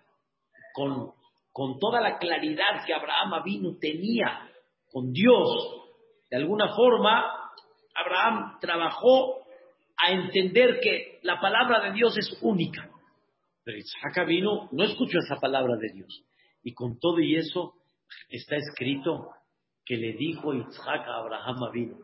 con, 0.73 1.13
con 1.53 1.79
toda 1.79 2.01
la 2.01 2.19
claridad 2.19 2.85
que 2.87 2.95
Abraham 2.95 3.43
vino 3.45 3.77
tenía 3.81 4.49
con 4.91 5.13
Dios. 5.13 5.83
De 6.31 6.37
alguna 6.37 6.75
forma, 6.75 7.25
Abraham 7.95 8.59
trabajó 8.61 9.45
a 9.97 10.13
entender 10.13 10.79
que 10.81 11.19
la 11.23 11.41
palabra 11.41 11.81
de 11.81 11.93
Dios 11.93 12.17
es 12.17 12.39
única. 12.41 12.89
Pero 13.65 13.79
Isaac 13.79 14.27
vino, 14.27 14.69
no 14.73 14.85
escuchó 14.85 15.19
esa 15.19 15.41
palabra 15.41 15.77
de 15.77 15.93
Dios. 15.93 16.23
Y 16.63 16.73
con 16.73 16.99
todo 16.99 17.19
y 17.21 17.37
eso 17.37 17.75
está 18.29 18.57
escrito 18.57 19.31
que 19.85 19.97
le 19.97 20.13
dijo 20.13 20.55
Isaac 20.55 21.07
a 21.09 21.17
Abraham 21.17 21.73
vino, 21.73 21.97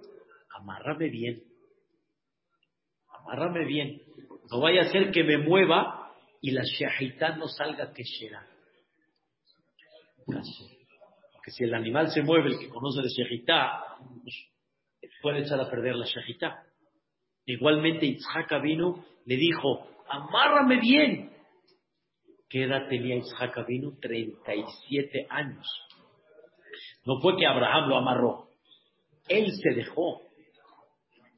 amárrame 0.59 1.09
bien. 1.09 1.43
Amárrame 3.09 3.65
bien. 3.65 4.03
No 4.51 4.61
vaya 4.61 4.83
a 4.83 4.89
ser 4.91 5.13
que 5.13 5.23
me 5.23 5.39
mueva 5.39 6.00
y 6.41 6.53
la 6.53 6.63
shahitá 6.63 7.37
no 7.37 7.47
salga 7.49 7.93
que 7.93 8.05
será. 8.05 8.47
Porque 10.25 11.51
si 11.51 11.65
el 11.65 11.75
animal 11.75 12.11
se 12.11 12.23
mueve, 12.23 12.51
el 12.51 12.59
que 12.59 12.69
conoce 12.69 13.03
la 13.03 13.09
shahitá, 13.09 13.83
pues, 14.23 14.35
puede 15.23 15.41
echar 15.41 15.61
a 15.61 15.71
perder 15.71 15.97
la 15.97 16.07
shahitá. 16.07 16.65
Igualmente 17.47 18.07
Isaac 18.07 18.51
vino, 18.63 19.05
le 19.27 19.37
dijo, 19.37 19.87
amárrame 20.09 20.81
bien. 20.81 21.33
¿Qué 22.49 22.65
edad 22.65 22.89
tenía 22.89 23.17
Isaac 23.17 23.67
vino? 23.67 23.97
37 24.01 25.27
años. 25.29 25.67
No 27.05 27.21
fue 27.21 27.37
que 27.37 27.47
Abraham 27.47 27.89
lo 27.89 27.97
amarró. 27.97 28.49
Él 29.29 29.53
se 29.53 29.75
dejó. 29.75 30.23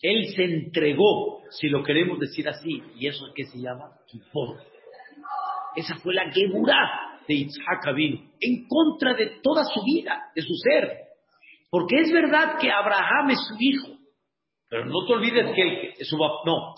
Él 0.00 0.34
se 0.34 0.44
entregó, 0.44 1.42
si 1.50 1.68
lo 1.68 1.84
queremos 1.84 2.18
decir 2.18 2.48
así, 2.48 2.82
y 2.96 3.06
eso 3.06 3.26
es 3.28 3.34
que 3.34 3.44
se 3.44 3.58
llama 3.58 3.96
Kipor. 4.06 4.60
Esa 5.76 5.96
fue 5.96 6.14
la 6.14 6.30
Geburá. 6.30 7.20
de 7.26 7.34
Isaac 7.34 7.94
vino, 7.94 8.20
en 8.40 8.66
contra 8.66 9.14
de 9.14 9.38
toda 9.42 9.64
su 9.64 9.80
vida, 9.84 10.30
de 10.34 10.42
su 10.42 10.54
ser. 10.54 10.90
Porque 11.70 12.00
es 12.00 12.12
verdad 12.12 12.58
que 12.60 12.70
Abraham 12.70 13.30
es 13.30 13.38
su 13.48 13.56
hijo, 13.60 13.96
pero 14.68 14.86
no 14.86 15.06
te 15.06 15.12
olvides 15.12 15.54
que, 15.54 16.04
su 16.04 16.16
no, 16.16 16.42
no, 16.44 16.74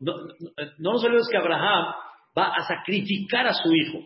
no, 0.00 0.22
no 0.78 0.92
nos 0.92 1.04
olvides 1.04 1.28
que 1.30 1.36
Abraham 1.36 1.94
va 2.36 2.54
a 2.54 2.62
sacrificar 2.62 3.46
a 3.46 3.52
su 3.52 3.72
hijo. 3.72 3.98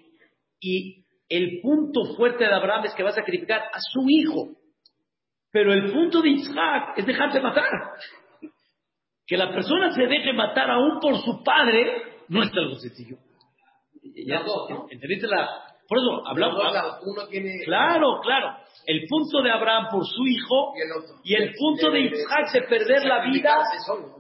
Y 0.61 1.05
el 1.29 1.61
punto 1.61 2.15
fuerte 2.17 2.45
de 2.45 2.55
Abraham 2.55 2.87
es 2.87 2.95
que 2.95 3.03
va 3.03 3.11
a 3.11 3.15
sacrificar 3.15 3.61
a 3.73 3.79
su 3.79 4.05
hijo. 4.09 4.49
Pero 5.51 5.73
el 5.73 5.93
punto 5.93 6.21
de 6.23 6.31
Isaac 6.31 6.95
es 6.97 7.07
dejarse 7.07 7.41
matar. 7.41 7.71
Que 9.27 9.37
la 9.37 9.51
persona 9.51 9.91
se 9.93 10.07
deje 10.07 10.33
matar 10.33 10.71
aún 10.71 11.01
por 11.01 11.17
su 11.19 11.43
padre 11.43 12.23
no 12.29 12.43
es 12.43 12.53
algo 12.53 12.75
sencillo. 12.77 13.17
Ya, 14.25 14.43
¿Entendiste 14.91 15.27
la, 15.27 15.77
por 15.89 15.99
eso 15.99 16.27
hablamos. 16.27 17.01
Uno 17.05 17.27
tiene... 17.29 17.61
Claro, 17.65 18.21
claro. 18.23 18.57
El 18.87 19.07
punto 19.09 19.43
de 19.43 19.51
Abraham 19.51 19.89
por 19.91 20.05
su 20.07 20.27
hijo 20.27 20.73
y 21.25 21.35
el, 21.35 21.53
punto 21.55 21.91
de, 21.91 22.01
Isaac 22.01 22.53
de 22.53 22.63
perder 22.63 23.05
la 23.05 23.25
vida 23.25 23.57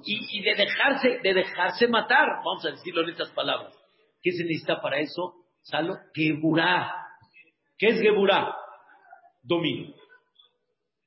y, 0.05 0.43
de 0.43 0.55
dejarse 0.55 1.21
de 1.23 1.35
dejarse 1.35 1.89
matar. 1.89 2.27
Vamos 2.45 2.65
a 2.67 2.71
decirlo 2.71 3.03
en 3.03 3.11
estas 3.11 3.31
palabras. 3.31 3.75
¿Qué 4.23 4.33
se 4.33 4.45
necesita 4.45 4.81
para 4.81 4.99
eso? 4.99 5.35
Salo, 5.63 5.97
Geburá. 6.15 6.93
¿Qué 7.79 7.89
es 7.89 8.01
Geburá? 8.01 8.57
Domino. 9.43 9.95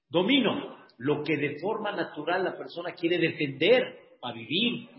Domino. 0.10 0.78
Lo 0.98 1.24
que 1.24 1.38
de 1.38 1.60
forma 1.60 1.92
natural 1.92 2.44
la 2.44 2.58
persona 2.58 2.92
quiere 2.94 3.18
defender 3.18 4.18
para 4.20 4.34
vivir. 4.36 4.90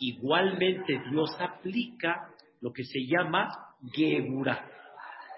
Igualmente 0.00 1.00
Dios 1.10 1.30
aplica 1.38 2.28
lo 2.60 2.72
que 2.72 2.84
se 2.84 3.00
llama 3.06 3.48
Geburá. 3.92 4.66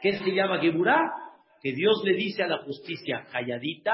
¿Qué 0.01 0.13
se 0.19 0.33
llama 0.33 0.61
Geburá? 0.61 1.13
Que 1.61 1.73
Dios 1.73 2.03
le 2.05 2.15
dice 2.15 2.43
a 2.43 2.49
la 2.49 2.59
justicia, 2.59 3.27
calladita, 3.31 3.93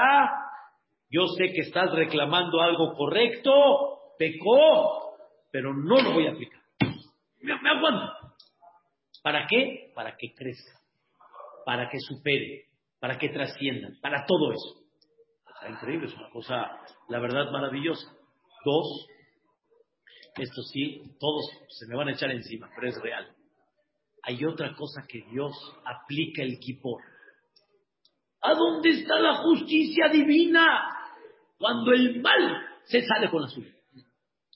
yo 1.11 1.25
sé 1.37 1.51
que 1.53 1.61
estás 1.61 1.91
reclamando 1.93 2.61
algo 2.61 2.93
correcto, 2.93 3.51
pecó, 4.17 5.15
pero 5.51 5.73
no 5.73 6.01
lo 6.01 6.13
voy 6.13 6.27
a 6.27 6.31
aplicar. 6.31 6.61
Me, 7.41 7.53
aguanto. 7.53 8.13
¿Para 9.23 9.47
qué? 9.47 9.91
Para 9.95 10.15
que 10.17 10.33
crezca, 10.35 10.79
para 11.65 11.89
que 11.89 11.99
supere, 11.99 12.65
para 12.99 13.17
que 13.17 13.29
trascienda, 13.29 13.89
para 14.01 14.25
todo 14.25 14.51
eso. 14.51 14.79
Está 15.55 15.69
increíble, 15.69 16.07
es 16.07 16.15
una 16.15 16.29
cosa, 16.29 16.77
la 17.07 17.19
verdad, 17.19 17.51
maravillosa. 17.51 18.07
Dos, 18.63 19.07
esto 20.41 20.61
sí, 20.63 21.01
todos 21.19 21.49
se 21.69 21.87
me 21.87 21.95
van 21.95 22.09
a 22.09 22.13
echar 22.13 22.31
encima, 22.31 22.69
pero 22.75 22.89
es 22.89 23.01
real. 23.01 23.27
Hay 24.23 24.43
otra 24.45 24.75
cosa 24.75 25.05
que 25.07 25.21
Dios 25.31 25.53
aplica 25.85 26.41
el 26.41 26.59
kipor. 26.59 27.01
¿A 28.41 28.53
dónde 28.53 28.89
está 28.89 29.19
la 29.19 29.37
justicia 29.37 30.09
divina? 30.09 30.65
Cuando 31.57 31.91
el 31.91 32.21
mal 32.21 32.65
se 32.85 33.01
sale 33.05 33.29
con 33.29 33.41
la 33.41 33.47
suya. 33.47 33.71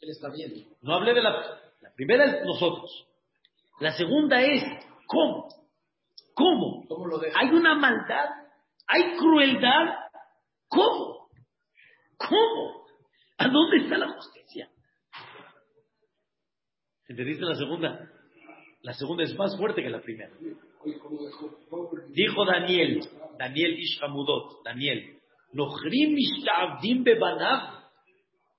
Él 0.01 0.09
está 0.09 0.29
bien. 0.29 0.67
No 0.81 0.95
hablé 0.95 1.13
de 1.13 1.21
la, 1.21 1.31
la 1.81 1.93
primera 1.95 2.25
es 2.25 2.45
nosotros. 2.45 3.07
La 3.79 3.91
segunda 3.93 4.41
es 4.41 4.63
¿cómo? 5.07 5.47
¿Cómo? 6.33 6.85
¿Cómo 6.87 7.07
lo 7.07 7.21
¿Hay 7.35 7.49
una 7.49 7.75
maldad? 7.75 8.29
¿Hay 8.87 9.15
crueldad? 9.17 9.95
¿Cómo? 10.67 11.29
¿Cómo? 12.17 12.85
¿A 13.37 13.47
dónde 13.47 13.77
está 13.83 13.97
la 13.97 14.09
justicia? 14.09 14.69
¿Entendiste 17.07 17.43
la 17.43 17.55
segunda? 17.55 18.09
La 18.81 18.93
segunda 18.93 19.23
es 19.23 19.35
más 19.35 19.57
fuerte 19.57 19.81
que 19.81 19.89
la 19.89 20.01
primera. 20.01 20.31
Dijo 22.09 22.45
Daniel, 22.45 23.01
Daniel 23.37 23.79
Ishhamudot, 23.79 24.63
Daniel, 24.63 25.19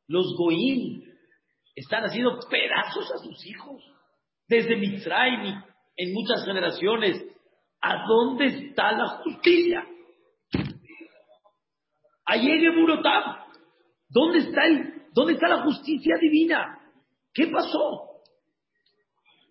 los 0.07 0.37
goyim 0.37 1.03
están 1.75 2.05
haciendo 2.05 2.39
pedazos 2.49 3.13
a 3.13 3.19
sus 3.19 3.47
hijos. 3.47 3.83
Desde 4.49 4.77
Mitzrayim, 4.77 5.63
en 5.97 6.13
muchas 6.13 6.45
generaciones. 6.45 7.25
¿A 7.81 8.07
dónde 8.07 8.47
está 8.47 8.93
la 8.93 9.09
justicia? 9.23 9.85
Allegue 12.25 12.71
Murotab. 12.71 13.45
¿Dónde 14.09 14.39
está, 14.39 14.63
¿Dónde 15.13 15.35
está 15.35 15.49
la 15.49 15.63
justicia 15.65 16.17
divina? 16.21 16.79
¿Qué 17.33 17.49
pasó? 17.49 18.14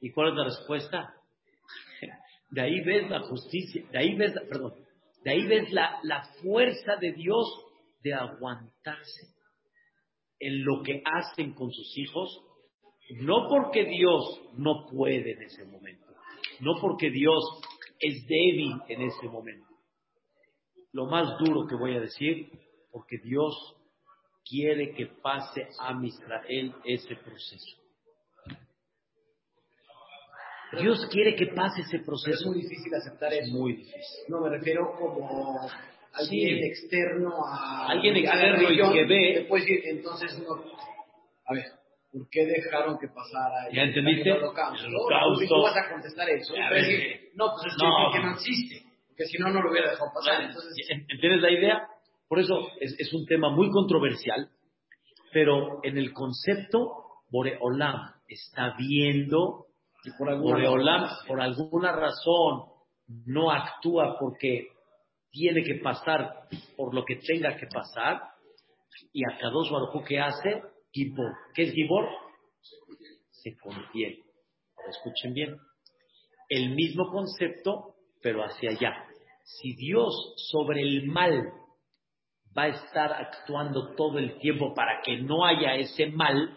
¿Y 0.04 0.12
cuál 0.12 0.32
es 0.32 0.36
la 0.36 0.44
respuesta? 0.44 1.14
De 2.52 2.62
ahí 2.62 2.82
ves 2.82 3.10
la 3.10 3.22
justicia, 3.22 3.86
de 3.90 3.98
ahí 3.98 4.16
ves, 4.16 4.34
perdón, 4.50 4.74
de 5.24 5.32
ahí 5.32 5.48
ves 5.48 5.72
la, 5.72 5.98
la 6.04 6.24
fuerza 6.42 6.98
de 6.98 7.14
Dios 7.14 7.48
de 8.04 8.14
aguantarse 8.14 9.34
en 10.40 10.66
lo 10.66 10.84
que 10.84 11.02
hacen 11.06 11.54
con 11.54 11.72
sus 11.72 11.98
hijos, 11.98 12.38
no 13.22 13.48
porque 13.48 13.86
Dios 13.86 14.42
no 14.58 14.88
puede 14.88 15.32
en 15.32 15.44
ese 15.44 15.64
momento, 15.64 16.14
no 16.60 16.74
porque 16.82 17.10
Dios 17.10 17.42
es 17.98 18.28
débil 18.28 18.74
en 18.90 19.04
ese 19.04 19.28
momento. 19.30 19.70
Lo 20.92 21.06
más 21.06 21.38
duro 21.40 21.66
que 21.66 21.76
voy 21.76 21.96
a 21.96 22.02
decir, 22.02 22.50
porque 22.92 23.20
Dios 23.24 23.56
quiere 24.44 24.94
que 24.96 25.06
pase 25.06 25.66
a 25.80 25.98
Israel 26.04 26.76
ese 26.84 27.16
proceso. 27.16 27.83
Dios 30.80 31.08
quiere 31.12 31.36
que 31.36 31.48
pase 31.48 31.82
ese 31.82 32.00
proceso. 32.00 32.40
es 32.40 32.46
muy 32.46 32.62
difícil 32.62 32.94
aceptar 32.94 33.34
eso. 33.34 33.54
Muy 33.54 33.74
difícil. 33.74 34.24
No, 34.30 34.42
me 34.42 34.50
refiero 34.50 34.96
como 34.98 35.70
alguien 36.14 36.64
externo 36.64 37.32
a... 37.46 37.88
Alguien 37.90 38.18
externo 38.18 38.72
y 38.72 38.78
que 38.78 39.06
ve... 39.06 39.34
Después, 39.40 39.66
entonces, 39.68 40.40
no... 40.40 40.56
A 41.46 41.54
ver, 41.54 41.66
¿por 42.12 42.30
qué 42.30 42.46
dejaron 42.46 42.98
que 42.98 43.08
pasara 43.08 43.70
¿Ya 43.74 43.84
entendiste? 43.84 44.30
el 44.30 44.38
holocausto? 44.38 44.88
¿Y 45.42 45.48
¿Cómo 45.48 45.64
vas 45.64 45.78
a 45.78 45.92
contestar 45.92 46.30
eso? 46.30 46.54
Decir, 46.54 47.32
no, 47.36 47.52
pues 47.52 47.66
es 47.68 47.78
que, 47.78 47.86
no. 47.86 48.12
que 48.14 48.20
no 48.20 48.32
existe. 48.34 48.84
Porque 49.08 49.26
si 49.26 49.38
no, 49.38 49.50
no 49.50 49.62
lo 49.62 49.72
hubiera 49.72 49.92
dejado 49.92 50.12
pasar. 50.14 50.44
Entonces... 50.44 50.74
¿Entiendes 50.90 51.42
la 51.42 51.52
idea? 51.52 51.88
Por 52.28 52.40
eso 52.40 52.70
es, 52.80 52.96
es 52.98 53.14
un 53.14 53.26
tema 53.26 53.50
muy 53.50 53.70
controversial, 53.70 54.50
pero 55.32 55.80
en 55.84 55.98
el 55.98 56.14
concepto, 56.14 57.04
Boreolam 57.30 58.14
está 58.28 58.76
viendo 58.78 59.68
y 60.04 60.12
por 60.18 60.30
alguna, 60.30 61.18
por 61.28 61.42
alguna 61.42 61.92
razón 61.94 62.66
no 63.26 63.52
actúa 63.52 64.18
porque 64.20 64.68
tiene 65.32 65.64
que 65.64 65.76
pasar 65.76 66.48
por 66.78 66.94
lo 66.94 67.04
que 67.04 67.16
tenga 67.18 67.56
que 67.58 67.68
pasar, 67.68 68.22
y 69.12 69.24
a 69.24 69.38
Kadosh 69.38 69.72
Baruj 69.72 70.06
¿qué 70.06 70.20
hace? 70.20 70.62
Gibor. 70.92 71.34
¿Qué 71.54 71.64
es 71.64 71.74
Gibor? 71.74 72.08
Se 73.32 73.58
contiene. 73.58 74.24
Escuchen 74.90 75.34
bien. 75.34 75.58
El 76.50 76.76
mismo 76.76 77.10
concepto, 77.10 77.96
pero 78.22 78.44
hacia 78.44 78.72
allá. 78.72 79.06
Si 79.44 79.76
Dios 79.76 80.34
sobre 80.52 80.82
el 80.82 81.08
mal 81.08 81.52
va 82.56 82.64
a 82.64 82.68
estar 82.68 83.12
actuando 83.12 83.96
todo 83.96 84.20
el 84.20 84.38
tiempo 84.40 84.74
para 84.74 85.02
que 85.02 85.18
no 85.18 85.46
haya 85.46 85.76
ese 85.76 86.08
mal, 86.08 86.56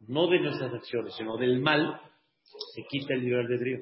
no 0.00 0.26
de 0.26 0.40
nuestras 0.40 0.74
acciones, 0.74 1.14
sino 1.16 1.36
del 1.38 1.60
mal, 1.60 2.00
se 2.74 2.82
quita 2.88 3.14
el 3.14 3.20
libre 3.20 3.40
albedrío. 3.40 3.78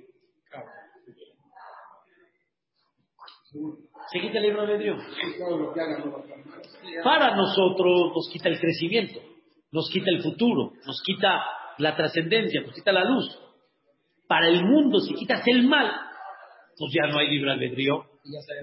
Se 4.13 4.21
quita 4.21 4.39
el 4.39 4.43
libre 4.45 4.61
albedrío. 4.61 4.97
Para 7.03 7.35
nosotros 7.37 8.13
nos 8.15 8.31
quita 8.33 8.49
el 8.49 8.61
crecimiento, 8.61 9.21
nos 9.73 9.91
quita 9.91 10.11
el 10.11 10.23
futuro, 10.23 10.73
nos 10.87 11.03
quita 11.05 11.45
la 11.79 11.97
trascendencia, 11.97 12.63
nos 12.63 12.75
quita 12.75 12.93
la 12.93 13.05
luz. 13.05 13.39
Para 14.27 14.49
el 14.49 14.65
mundo, 14.65 15.01
si 15.01 15.15
quitas 15.15 15.43
el 15.47 15.67
mal, 15.67 15.91
pues 16.79 16.93
ya 16.93 17.09
no 17.09 17.19
hay 17.19 17.29
libre 17.29 17.51
albedrío, 17.53 18.05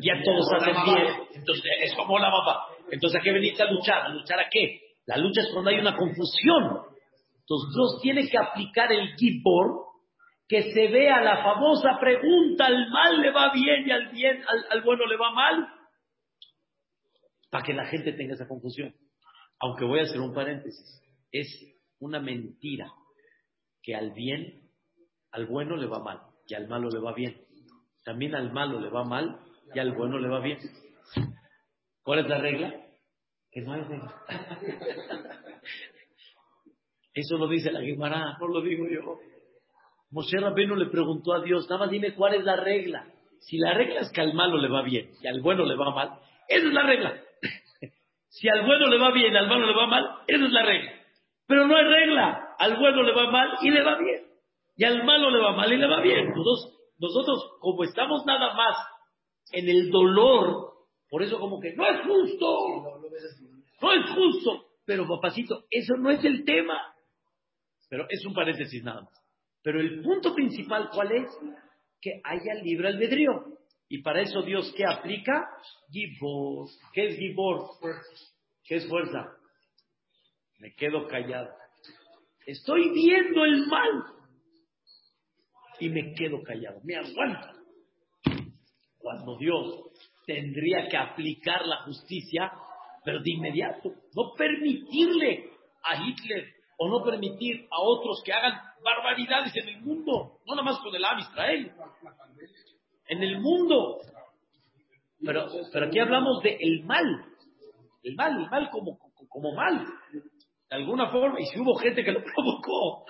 ya 0.01 0.21
todos 0.23 0.51
hacen 0.53 0.75
bien. 0.85 1.07
Entonces, 1.33 1.65
es 1.81 1.93
como 1.95 2.17
la 2.19 2.29
mamá. 2.29 2.61
Entonces, 2.89 3.19
¿a 3.19 3.23
qué 3.23 3.31
veniste 3.31 3.63
a 3.63 3.71
luchar? 3.71 4.05
¿A 4.05 4.09
luchar 4.09 4.39
a 4.39 4.47
qué? 4.49 4.79
La 5.05 5.17
lucha 5.17 5.41
es 5.41 5.49
cuando 5.51 5.69
hay 5.69 5.79
una 5.79 5.95
confusión. 5.95 6.81
Entonces, 7.39 7.69
Dios 7.75 7.99
tiene 8.01 8.29
que 8.29 8.37
aplicar 8.37 8.91
el 8.91 9.15
Gibor 9.15 9.86
que 10.47 10.71
se 10.71 10.87
vea 10.87 11.21
la 11.21 11.43
famosa 11.43 11.97
pregunta, 11.99 12.65
¿al 12.67 12.89
mal 12.89 13.21
le 13.21 13.31
va 13.31 13.51
bien 13.51 13.85
y 13.85 13.91
al, 13.91 14.09
bien, 14.11 14.41
al, 14.69 14.81
bueno 14.81 15.05
le 15.05 15.17
va 15.17 15.31
mal? 15.31 15.67
Para 17.49 17.65
que 17.65 17.73
la 17.73 17.85
gente 17.85 18.13
tenga 18.13 18.33
esa 18.33 18.47
confusión. 18.47 18.95
Aunque 19.59 19.85
voy 19.85 19.99
a 19.99 20.03
hacer 20.03 20.21
un 20.21 20.33
paréntesis, 20.33 21.01
es 21.31 21.47
una 21.99 22.19
mentira 22.19 22.91
que 23.81 23.95
al 23.95 24.11
bien, 24.11 24.71
al 25.31 25.47
bueno 25.47 25.75
le 25.75 25.87
va 25.87 25.99
mal 25.99 26.21
y 26.47 26.53
al 26.53 26.67
malo 26.67 26.89
le 26.89 26.99
va 26.99 27.13
bien. 27.13 27.41
También 28.05 28.35
al 28.35 28.53
malo 28.53 28.79
le 28.79 28.89
va 28.89 29.03
mal 29.03 29.39
y 29.73 29.79
al 29.79 29.93
bueno 29.93 30.17
le 30.17 30.29
va 30.29 30.39
bien. 30.39 30.59
¿Cuál 32.03 32.19
es 32.19 32.27
la 32.29 32.39
regla? 32.39 32.73
Que 33.51 33.61
no 33.61 33.73
hay 33.73 33.81
regla. 33.81 34.15
Eso 37.13 37.37
lo 37.37 37.47
dice 37.49 37.71
la 37.71 37.81
Guimara, 37.81 38.37
no 38.39 38.47
lo 38.47 38.61
digo 38.61 38.87
yo. 38.87 39.19
Moshe 40.11 40.37
Rabbeinu 40.39 40.75
le 40.75 40.87
preguntó 40.87 41.33
a 41.33 41.41
Dios, 41.41 41.69
nada 41.69 41.81
más 41.81 41.91
dime 41.91 42.13
cuál 42.13 42.35
es 42.35 42.43
la 42.43 42.55
regla. 42.55 43.07
Si 43.39 43.57
la 43.57 43.73
regla 43.73 44.01
es 44.01 44.11
que 44.11 44.21
al 44.21 44.33
malo 44.33 44.57
le 44.57 44.69
va 44.69 44.81
bien 44.81 45.11
y 45.21 45.27
al 45.27 45.41
bueno 45.41 45.65
le 45.65 45.75
va 45.75 45.91
mal, 45.91 46.19
esa 46.47 46.67
es 46.67 46.73
la 46.73 46.83
regla. 46.83 47.21
si 48.29 48.49
al 48.49 48.65
bueno 48.65 48.87
le 48.87 48.97
va 48.97 49.11
bien 49.11 49.33
y 49.33 49.37
al 49.37 49.47
malo 49.47 49.67
le 49.67 49.75
va 49.75 49.87
mal, 49.87 50.05
esa 50.27 50.45
es 50.45 50.51
la 50.51 50.65
regla. 50.65 50.91
Pero 51.47 51.67
no 51.67 51.75
hay 51.75 51.85
regla. 51.85 52.55
Al 52.59 52.77
bueno 52.77 53.03
le 53.03 53.13
va 53.13 53.31
mal 53.31 53.57
y 53.61 53.69
le 53.69 53.83
va 53.83 53.97
bien. 53.97 54.23
Y 54.75 54.83
al 54.83 55.03
malo 55.03 55.29
le 55.29 55.39
va 55.39 55.55
mal 55.55 55.71
y 55.71 55.77
le 55.77 55.87
va 55.87 56.01
bien. 56.01 56.29
Nosotros, 56.29 56.73
nosotros 56.99 57.51
como 57.59 57.83
estamos 57.83 58.25
nada 58.25 58.53
más 58.53 58.77
en 59.51 59.69
el 59.69 59.89
dolor, 59.89 60.73
por 61.09 61.23
eso 61.23 61.39
como 61.39 61.59
que 61.59 61.73
no 61.73 61.85
es 61.85 62.01
justo. 62.01 62.99
No 63.81 63.93
es 63.93 64.09
justo. 64.11 64.65
Pero 64.85 65.07
papacito, 65.07 65.65
eso 65.69 65.95
no 65.97 66.11
es 66.11 66.23
el 66.23 66.45
tema. 66.45 66.93
Pero 67.89 68.05
es 68.09 68.25
un 68.25 68.33
paréntesis 68.33 68.83
nada 68.83 69.01
más. 69.01 69.26
Pero 69.67 69.81
el 69.81 70.01
punto 70.01 70.33
principal, 70.33 70.89
¿cuál 70.93 71.11
es? 71.11 71.27
Que 71.99 72.21
haya 72.23 72.53
libre 72.63 72.87
albedrío. 72.87 73.33
Y 73.89 74.01
para 74.01 74.21
eso 74.21 74.41
Dios, 74.41 74.73
¿qué 74.77 74.85
aplica? 74.85 75.45
Gibor. 75.91 76.69
¿Qué 76.93 77.07
es 77.07 77.17
Gibor? 77.17 77.71
¿Qué 78.63 78.75
es 78.75 78.87
fuerza? 78.87 79.27
Me 80.59 80.73
quedo 80.73 81.05
callado. 81.09 81.49
Estoy 82.45 82.93
viendo 82.93 83.43
el 83.43 83.67
mal. 83.67 84.05
Y 85.81 85.89
me 85.89 86.13
quedo 86.13 86.41
callado. 86.43 86.79
Me 86.85 86.95
aguanto. 86.95 87.47
Cuando 88.99 89.37
Dios 89.37 89.91
tendría 90.25 90.87
que 90.87 90.95
aplicar 90.95 91.65
la 91.65 91.83
justicia, 91.83 92.53
pero 93.03 93.19
de 93.19 93.31
inmediato. 93.31 93.89
No 94.15 94.31
permitirle 94.37 95.49
a 95.83 96.07
Hitler 96.07 96.56
o 96.77 96.87
no 96.87 97.03
permitir 97.03 97.67
a 97.71 97.81
otros 97.81 98.21
que 98.23 98.31
hagan 98.31 98.53
barbaridades 98.83 99.55
en 99.55 99.67
el 99.69 99.81
mundo, 99.81 100.39
no 100.45 100.55
nada 100.55 100.63
más 100.63 100.79
con 100.79 100.95
el 100.95 101.03
Am 101.03 101.19
Israel, 101.19 101.71
en 103.07 103.23
el 103.23 103.39
mundo. 103.39 103.99
Pero, 105.19 105.47
aquí 105.87 105.99
hablamos 105.99 106.43
de 106.43 106.57
el 106.59 106.83
mal, 106.83 107.25
el 108.03 108.15
mal, 108.15 108.43
el 108.43 108.49
mal 108.49 108.69
como, 108.69 108.99
como 109.29 109.53
mal, 109.53 109.85
de 110.69 110.75
alguna 110.75 111.09
forma, 111.09 111.39
y 111.39 111.45
si 111.45 111.59
hubo 111.59 111.75
gente 111.75 112.03
que 112.03 112.11
lo 112.11 112.23
provocó, 112.35 113.05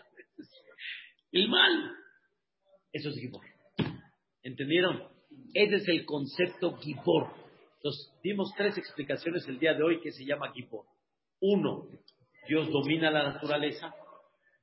el 1.32 1.49
mal, 1.49 1.91
eso 2.93 3.09
es 3.09 3.20
Gibor. 3.20 3.43
¿Entendieron? 4.41 5.03
Ese 5.53 5.76
es 5.76 5.88
el 5.89 6.05
concepto 6.05 6.78
Gibor. 6.78 7.34
Entonces, 7.76 8.13
dimos 8.24 8.51
tres 8.55 8.78
explicaciones 8.78 9.45
el 9.47 9.59
día 9.59 9.74
de 9.74 9.84
hoy 9.84 9.99
que 9.99 10.11
se 10.11 10.26
llama 10.26 10.53
Gibor. 10.53 10.86
Uno, 11.41 11.88
Dios 12.47 12.71
domina 12.71 13.11
la 13.11 13.31
naturaleza. 13.33 13.93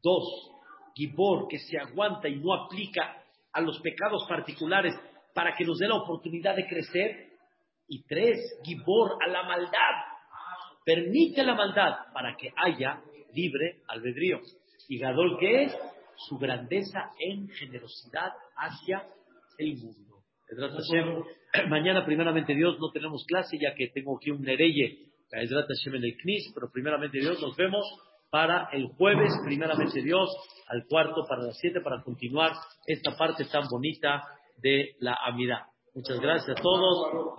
Dos, 0.02 0.50
Gibor 0.94 1.48
que 1.48 1.58
se 1.58 1.78
aguanta 1.78 2.28
y 2.28 2.36
no 2.36 2.54
aplica 2.54 3.22
a 3.52 3.60
los 3.60 3.80
pecados 3.80 4.26
particulares 4.28 4.94
para 5.34 5.54
que 5.54 5.64
nos 5.64 5.78
dé 5.78 5.88
la 5.88 5.96
oportunidad 5.96 6.56
de 6.56 6.66
crecer. 6.66 7.30
Y 7.88 8.04
tres, 8.06 8.38
Gibor 8.64 9.16
a 9.24 9.28
la 9.28 9.42
maldad. 9.42 9.94
Permite 10.84 11.42
la 11.42 11.54
maldad 11.54 12.12
para 12.12 12.36
que 12.36 12.52
haya 12.56 13.02
libre 13.32 13.82
albedrío. 13.88 14.40
Y 14.88 14.98
Gadol, 14.98 15.38
que 15.38 15.64
es? 15.64 15.78
Su 16.28 16.38
grandeza 16.38 17.10
en 17.18 17.48
generosidad 17.48 18.32
hacia 18.56 19.08
el 19.58 19.76
mundo. 19.76 20.22
Mañana, 21.68 22.04
primeramente 22.04 22.54
Dios, 22.54 22.78
no 22.78 22.90
tenemos 22.90 23.24
clase 23.26 23.58
ya 23.58 23.74
que 23.74 23.88
tengo 23.88 24.16
aquí 24.16 24.30
un 24.30 24.42
Nereye, 24.42 25.13
Pero 26.54 26.70
primeramente 26.72 27.18
Dios, 27.18 27.40
nos 27.40 27.56
vemos 27.56 27.84
para 28.30 28.68
el 28.72 28.88
jueves, 28.96 29.32
primeramente 29.44 30.02
Dios, 30.02 30.28
al 30.68 30.84
cuarto 30.88 31.24
para 31.28 31.42
las 31.42 31.58
siete, 31.58 31.80
para 31.80 32.02
continuar 32.02 32.52
esta 32.86 33.16
parte 33.16 33.44
tan 33.44 33.68
bonita 33.68 34.22
de 34.58 34.96
la 34.98 35.16
amidad. 35.24 35.60
Muchas 35.94 36.18
gracias 36.18 36.58
a 36.58 36.60
todos. 36.60 37.36